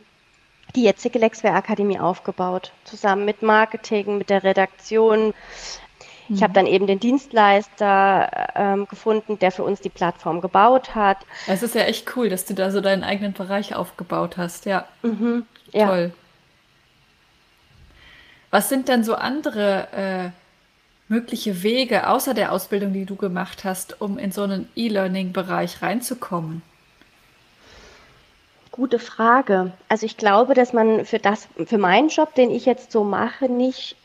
die 0.76 0.84
jetzige 0.84 1.18
Lexware 1.18 1.56
Akademie 1.56 1.98
aufgebaut, 1.98 2.74
zusammen 2.84 3.24
mit 3.24 3.42
Marketing, 3.42 4.18
mit 4.18 4.30
der 4.30 4.44
Redaktion. 4.44 5.34
Ich 6.28 6.44
habe 6.44 6.50
mhm. 6.50 6.56
dann 6.56 6.66
eben 6.66 6.88
den 6.88 7.00
Dienstleister 7.00 8.50
ähm, 8.54 8.86
gefunden, 8.90 9.40
der 9.40 9.54
für 9.54 9.64
uns 9.64 9.80
die 9.80 9.88
Plattform 9.88 10.42
gebaut 10.42 10.94
hat. 10.94 11.20
Es 11.48 11.64
ist 11.64 11.74
ja 11.74 11.84
echt 11.84 12.18
cool, 12.18 12.28
dass 12.28 12.44
du 12.44 12.54
da 12.54 12.70
so 12.70 12.82
deinen 12.82 13.06
eigenen 13.06 13.32
Bereich 13.32 13.76
aufgebaut 13.76 14.36
hast, 14.36 14.66
ja. 14.66 14.90
Mhm, 15.04 15.46
ja. 15.72 15.88
Toll. 15.88 16.14
Was 18.52 18.68
sind 18.68 18.90
denn 18.90 19.06
so 19.06 19.16
andere 19.16 19.88
äh, 19.94 20.43
mögliche 21.08 21.64
Wege 21.64 22.08
außer 22.08 22.34
der 22.34 22.52
Ausbildung, 22.52 22.94
die 22.94 23.06
du 23.06 23.16
gemacht 23.16 23.64
hast, 23.64 24.02
um 24.02 24.18
in 24.18 24.32
so 24.32 24.44
einen 24.44 24.68
E-Learning-Bereich 24.76 25.82
reinzukommen? 25.82 26.62
Gute 28.72 28.98
Frage. 28.98 29.72
Also 29.88 30.06
ich 30.06 30.18
glaube, 30.18 30.56
dass 30.56 30.74
man 30.74 31.06
für 31.06 31.20
das, 31.20 31.48
für 31.66 31.78
meinen 31.78 32.10
Job, 32.10 32.34
den 32.34 32.50
ich 32.50 32.66
jetzt 32.66 32.92
so 32.92 33.04
mache, 33.04 33.48
nicht 33.48 33.96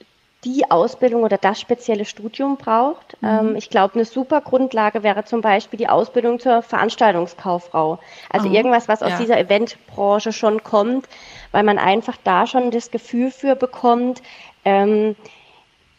die 0.44 0.70
Ausbildung 0.70 1.22
oder 1.22 1.38
das 1.38 1.58
spezielle 1.58 2.04
Studium 2.04 2.58
braucht. 2.58 3.16
Mhm. 3.22 3.28
Ähm, 3.28 3.56
ich 3.56 3.70
glaube, 3.70 3.94
eine 3.94 4.04
super 4.04 4.42
Grundlage 4.42 5.02
wäre 5.02 5.24
zum 5.24 5.40
Beispiel 5.40 5.78
die 5.78 5.88
Ausbildung 5.88 6.38
zur 6.38 6.60
Veranstaltungskauffrau. 6.60 7.98
Also 8.28 8.48
oh, 8.48 8.52
irgendwas, 8.52 8.88
was 8.88 9.02
aus 9.02 9.12
ja. 9.12 9.18
dieser 9.18 9.38
Eventbranche 9.38 10.32
schon 10.34 10.62
kommt, 10.62 11.08
weil 11.50 11.62
man 11.62 11.78
einfach 11.78 12.18
da 12.22 12.46
schon 12.46 12.70
das 12.70 12.90
Gefühl 12.90 13.30
für 13.30 13.56
bekommt, 13.56 14.20
ähm, 14.66 15.16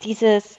dieses 0.03 0.58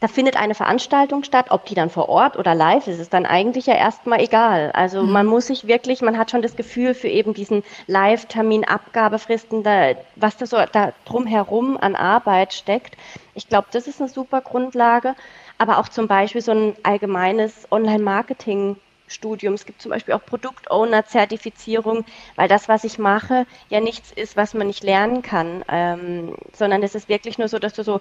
da 0.00 0.06
findet 0.06 0.36
eine 0.36 0.54
Veranstaltung 0.54 1.24
statt, 1.24 1.46
ob 1.50 1.64
die 1.64 1.74
dann 1.74 1.90
vor 1.90 2.08
Ort 2.08 2.36
oder 2.36 2.54
live 2.54 2.86
ist, 2.86 3.00
ist 3.00 3.12
dann 3.12 3.26
eigentlich 3.26 3.66
ja 3.66 3.74
erstmal 3.74 4.20
egal. 4.20 4.70
Also 4.72 5.02
mhm. 5.02 5.10
man 5.10 5.26
muss 5.26 5.48
sich 5.48 5.66
wirklich, 5.66 6.02
man 6.02 6.16
hat 6.16 6.30
schon 6.30 6.42
das 6.42 6.54
Gefühl 6.54 6.94
für 6.94 7.08
eben 7.08 7.34
diesen 7.34 7.64
Live-Termin, 7.88 8.64
Abgabefristen, 8.64 9.64
da, 9.64 9.94
was 10.14 10.36
da 10.36 10.46
so 10.46 10.56
da 10.72 10.92
drumherum 11.04 11.76
an 11.76 11.96
Arbeit 11.96 12.52
steckt. 12.54 12.96
Ich 13.34 13.48
glaube, 13.48 13.68
das 13.72 13.88
ist 13.88 14.00
eine 14.00 14.08
super 14.08 14.40
Grundlage. 14.40 15.14
Aber 15.60 15.78
auch 15.78 15.88
zum 15.88 16.06
Beispiel 16.06 16.40
so 16.40 16.52
ein 16.52 16.76
allgemeines 16.84 17.66
Online-Marketing 17.72 18.76
Studium. 19.08 19.54
Es 19.54 19.66
gibt 19.66 19.82
zum 19.82 19.90
Beispiel 19.90 20.14
auch 20.14 20.24
Produktowner-Zertifizierung, 20.24 22.04
weil 22.36 22.46
das, 22.46 22.68
was 22.68 22.84
ich 22.84 22.98
mache, 22.98 23.46
ja 23.68 23.80
nichts 23.80 24.12
ist, 24.12 24.36
was 24.36 24.54
man 24.54 24.68
nicht 24.68 24.84
lernen 24.84 25.22
kann, 25.22 25.64
ähm, 25.68 26.36
sondern 26.52 26.82
es 26.82 26.94
ist 26.94 27.08
wirklich 27.08 27.38
nur 27.38 27.48
so, 27.48 27.58
dass 27.58 27.72
du 27.72 27.82
so 27.82 28.00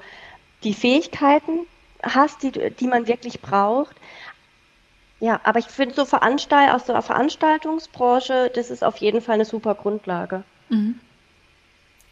die 0.64 0.74
Fähigkeiten 0.74 1.66
hast, 2.16 2.44
die, 2.44 2.52
die 2.52 2.88
man 2.88 3.08
wirklich 3.08 3.42
braucht. 3.42 3.96
Ja, 5.20 5.40
aber 5.44 5.60
ich 5.60 5.66
finde 5.66 5.96
so 5.96 6.06
Veranstalt 6.06 6.72
aus 6.72 6.86
der 6.86 7.02
Veranstaltungsbranche, 7.02 8.52
das 8.54 8.70
ist 8.70 8.84
auf 8.84 8.98
jeden 8.98 9.22
Fall 9.22 9.36
eine 9.36 9.46
super 9.46 9.74
Grundlage. 9.74 10.44
Mhm. 10.70 11.00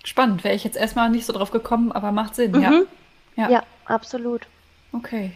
Spannend, 0.03 0.43
wäre 0.43 0.55
ich 0.55 0.63
jetzt 0.63 0.77
erstmal 0.77 1.09
nicht 1.09 1.25
so 1.25 1.33
drauf 1.33 1.51
gekommen, 1.51 1.91
aber 1.91 2.11
macht 2.11 2.35
Sinn, 2.35 2.51
mhm. 2.51 2.61
ja. 2.61 2.81
ja. 3.35 3.49
Ja, 3.49 3.63
absolut. 3.85 4.47
Okay, 4.91 5.31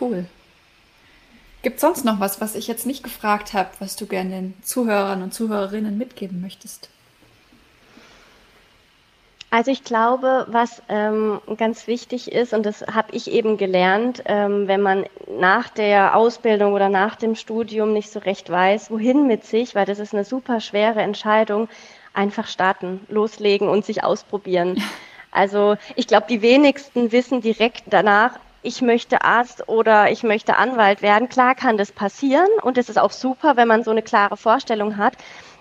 cool. 0.00 0.26
Gibt 1.62 1.76
es 1.76 1.80
sonst 1.80 2.04
noch 2.04 2.20
was, 2.20 2.40
was 2.40 2.54
ich 2.54 2.68
jetzt 2.68 2.86
nicht 2.86 3.02
gefragt 3.02 3.52
habe, 3.52 3.70
was 3.80 3.96
du 3.96 4.06
gerne 4.06 4.30
den 4.30 4.54
Zuhörern 4.62 5.22
und 5.22 5.34
Zuhörerinnen 5.34 5.98
mitgeben 5.98 6.40
möchtest? 6.40 6.88
Also 9.50 9.70
ich 9.70 9.82
glaube, 9.82 10.46
was 10.48 10.82
ähm, 10.90 11.40
ganz 11.56 11.86
wichtig 11.86 12.30
ist, 12.30 12.52
und 12.52 12.66
das 12.66 12.82
habe 12.82 13.08
ich 13.12 13.30
eben 13.30 13.56
gelernt, 13.56 14.22
ähm, 14.26 14.68
wenn 14.68 14.82
man 14.82 15.06
nach 15.26 15.70
der 15.70 16.16
Ausbildung 16.16 16.74
oder 16.74 16.90
nach 16.90 17.16
dem 17.16 17.34
Studium 17.34 17.94
nicht 17.94 18.10
so 18.10 18.18
recht 18.18 18.50
weiß, 18.50 18.90
wohin 18.90 19.26
mit 19.26 19.44
sich, 19.44 19.74
weil 19.74 19.86
das 19.86 20.00
ist 20.00 20.12
eine 20.12 20.24
super 20.24 20.60
schwere 20.60 21.00
Entscheidung, 21.00 21.68
einfach 22.12 22.46
starten, 22.46 23.00
loslegen 23.08 23.68
und 23.68 23.84
sich 23.84 24.04
ausprobieren. 24.04 24.82
Also 25.30 25.76
ich 25.94 26.06
glaube, 26.06 26.24
die 26.30 26.40
wenigsten 26.40 27.12
wissen 27.12 27.42
direkt 27.42 27.82
danach, 27.90 28.38
ich 28.62 28.80
möchte 28.80 29.22
Arzt 29.22 29.68
oder 29.68 30.10
ich 30.10 30.22
möchte 30.22 30.56
Anwalt 30.56 31.02
werden. 31.02 31.28
Klar 31.28 31.54
kann 31.54 31.76
das 31.76 31.92
passieren 31.92 32.48
und 32.62 32.78
es 32.78 32.88
ist 32.88 32.98
auch 32.98 33.12
super, 33.12 33.56
wenn 33.56 33.68
man 33.68 33.84
so 33.84 33.90
eine 33.90 34.02
klare 34.02 34.38
Vorstellung 34.38 34.96
hat. 34.96 35.12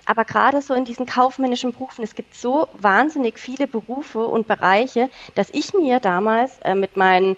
Aber 0.08 0.24
gerade 0.24 0.62
so 0.62 0.74
in 0.74 0.86
diesen 0.86 1.06
kaufmännischen 1.06 1.74
Berufen, 1.74 2.02
es 2.02 2.16
gibt 2.16 2.34
so 2.34 2.70
wahnsinnig 2.74 3.38
viele 3.38 3.68
Berufe 3.68 4.26
und 4.26 4.48
Bereiche, 4.48 5.10
dass 5.36 5.50
ich 5.50 5.74
mir 5.74 6.00
damals 6.00 6.60
äh, 6.60 6.76
mit 6.76 6.96
meinen, 6.96 7.36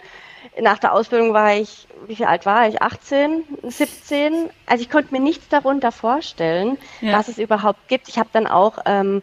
nach 0.58 0.78
der 0.78 0.94
Ausbildung 0.94 1.34
war 1.34 1.52
ich, 1.54 1.88
wie 2.06 2.14
viel 2.14 2.26
alt 2.26 2.46
war 2.46 2.68
ich? 2.68 2.80
18, 2.80 3.42
17? 3.64 4.50
Also 4.66 4.82
ich 4.82 4.88
konnte 4.88 5.12
mir 5.12 5.20
nichts 5.20 5.48
darunter 5.48 5.90
vorstellen, 5.90 6.78
ja. 7.00 7.18
was 7.18 7.26
es 7.26 7.38
überhaupt 7.38 7.88
gibt. 7.88 8.08
Ich 8.08 8.18
habe 8.18 8.28
dann 8.32 8.46
auch 8.46 8.78
ähm, 8.86 9.22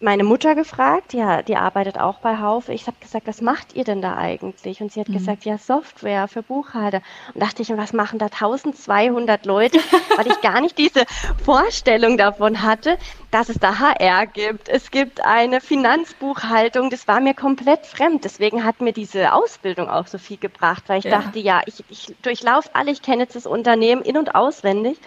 meine 0.00 0.22
Mutter 0.22 0.54
gefragt, 0.54 1.12
ja, 1.12 1.42
die 1.42 1.56
arbeitet 1.56 1.98
auch 1.98 2.18
bei 2.18 2.38
Haufe. 2.38 2.72
Ich 2.72 2.86
habe 2.86 2.96
gesagt, 3.00 3.26
was 3.26 3.40
macht 3.40 3.74
ihr 3.74 3.84
denn 3.84 4.00
da 4.00 4.16
eigentlich? 4.16 4.80
Und 4.80 4.92
sie 4.92 5.00
hat 5.00 5.08
mhm. 5.08 5.14
gesagt, 5.14 5.44
ja, 5.44 5.58
Software 5.58 6.28
für 6.28 6.42
Buchhalter. 6.42 7.02
Und 7.34 7.42
dachte 7.42 7.62
ich, 7.62 7.76
was 7.76 7.92
machen 7.92 8.18
da 8.18 8.26
1200 8.26 9.44
Leute? 9.44 9.78
Weil 10.16 10.28
ich 10.28 10.40
gar 10.40 10.60
nicht 10.60 10.78
diese 10.78 11.04
Vorstellung 11.44 12.16
davon 12.16 12.62
hatte, 12.62 12.96
dass 13.32 13.48
es 13.48 13.58
da 13.58 13.78
HR 13.78 14.26
gibt. 14.26 14.68
Es 14.68 14.90
gibt 14.90 15.24
eine 15.24 15.60
Finanzbuchhaltung. 15.60 16.90
Das 16.90 17.08
war 17.08 17.20
mir 17.20 17.34
komplett 17.34 17.84
fremd. 17.84 18.24
Deswegen 18.24 18.64
hat 18.64 18.80
mir 18.80 18.92
diese 18.92 19.32
Ausbildung 19.32 19.88
auch 19.88 20.06
so 20.06 20.18
viel 20.18 20.38
gebracht, 20.38 20.84
weil 20.86 21.00
ich 21.00 21.04
ja. 21.06 21.18
dachte, 21.18 21.40
ja, 21.40 21.62
ich, 21.66 21.84
ich 21.88 22.14
durchlaufe 22.22 22.70
alle, 22.72 22.92
ich 22.92 23.02
kenne 23.02 23.24
jetzt 23.24 23.34
das 23.34 23.46
Unternehmen 23.46 24.02
in- 24.02 24.16
und 24.16 24.34
auswendig. 24.36 24.98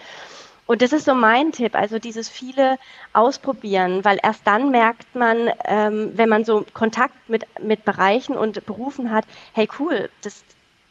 Und 0.72 0.80
das 0.80 0.94
ist 0.94 1.04
so 1.04 1.12
mein 1.12 1.52
Tipp, 1.52 1.74
also 1.74 1.98
dieses 1.98 2.30
viele 2.30 2.78
ausprobieren, 3.12 4.06
weil 4.06 4.18
erst 4.22 4.46
dann 4.46 4.70
merkt 4.70 5.14
man, 5.14 5.50
ähm, 5.66 6.12
wenn 6.14 6.30
man 6.30 6.46
so 6.46 6.64
Kontakt 6.72 7.28
mit, 7.28 7.44
mit 7.62 7.84
Bereichen 7.84 8.38
und 8.38 8.64
Berufen 8.64 9.10
hat, 9.10 9.26
hey 9.52 9.68
cool, 9.78 10.08
das, 10.22 10.42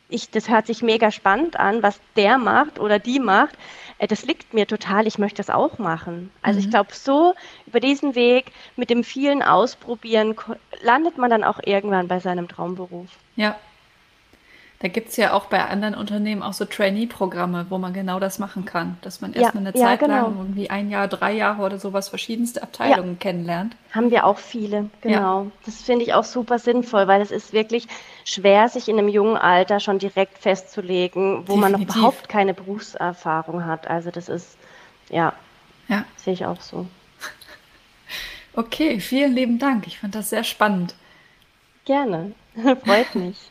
ich, 0.08 0.30
das 0.30 0.50
hört 0.50 0.68
sich 0.68 0.84
mega 0.84 1.10
spannend 1.10 1.60
an, 1.60 1.82
was 1.82 2.00
der 2.16 2.38
macht 2.38 2.80
oder 2.80 3.00
die 3.00 3.20
macht. 3.20 3.58
Äh, 3.98 4.06
das 4.06 4.24
liegt 4.24 4.54
mir 4.54 4.68
total, 4.68 5.08
ich 5.08 5.18
möchte 5.18 5.38
das 5.38 5.50
auch 5.50 5.80
machen. 5.80 6.30
Also 6.44 6.60
mhm. 6.60 6.66
ich 6.66 6.70
glaube, 6.70 6.94
so 6.94 7.34
über 7.66 7.80
diesen 7.80 8.14
Weg 8.14 8.52
mit 8.76 8.92
dem 8.92 9.04
vielen 9.04 9.42
Ausprobieren 9.42 10.36
landet 10.84 11.18
man 11.18 11.32
dann 11.32 11.44
auch 11.44 11.60
irgendwann 11.66 12.08
bei 12.08 12.20
seinem 12.20 12.48
Traumberuf. 12.48 13.10
Ja, 13.36 13.56
da 14.82 14.88
gibt 14.88 15.10
es 15.10 15.18
ja 15.18 15.34
auch 15.34 15.46
bei 15.46 15.64
anderen 15.64 15.94
Unternehmen 15.94 16.42
auch 16.42 16.54
so 16.54 16.66
Trainee-Programme, 16.66 17.68
wo 17.70 17.78
man 17.78 17.94
genau 17.94 18.20
das 18.20 18.40
machen 18.40 18.66
kann, 18.66 18.98
dass 19.02 19.22
man 19.22 19.32
erstmal 19.32 19.64
ja, 19.64 19.70
eine 19.70 19.80
Zeit 19.80 20.02
ja, 20.02 20.08
genau. 20.08 20.24
lang, 20.24 20.38
irgendwie 20.40 20.72
ein 20.72 20.90
Jahr, 20.90 21.08
drei 21.08 21.34
Jahre 21.34 21.62
oder 21.62 21.78
sowas, 21.78 22.10
verschiedenste 22.10 22.64
Abteilungen 22.64 23.12
ja. 23.12 23.20
kennenlernt. 23.20 23.76
Haben 23.92 24.10
wir 24.10 24.26
auch 24.26 24.40
viele, 24.40 24.90
genau. 25.02 25.52
Das 25.68 25.84
finde 25.84 26.04
ich 26.04 26.16
auch 26.16 26.24
super 26.24 26.58
sinnvoll, 26.58 27.08
weil 27.08 27.22
es 27.22 27.30
ist 27.30 27.54
wirklich 27.54 27.88
schwer, 28.26 28.70
sich 28.70 28.90
in 28.90 28.98
einem 28.98 29.08
jungen 29.08 29.38
Alter 29.38 29.80
schon 29.80 30.00
direkt 30.00 30.40
festzulegen, 30.40 31.48
wo 31.48 31.54
Definitiv. 31.54 31.62
man 31.62 31.72
noch 31.74 31.80
überhaupt 31.82 32.28
keine 32.28 32.56
Berufserfahrung 32.56 33.66
hat. 33.66 33.88
Also 33.88 34.10
das 34.10 34.30
ist, 34.30 34.58
ja, 35.12 35.34
ja. 35.90 36.06
sehe 36.16 36.34
ich 36.34 36.46
auch 36.46 36.60
so. 36.60 36.88
Okay, 38.54 39.00
vielen 39.00 39.34
lieben 39.34 39.60
Dank. 39.60 39.88
Ich 39.88 40.00
fand 40.00 40.14
das 40.14 40.32
sehr 40.32 40.44
spannend. 40.44 40.96
Gerne, 41.86 42.34
freut 42.84 43.16
mich. 43.16 43.51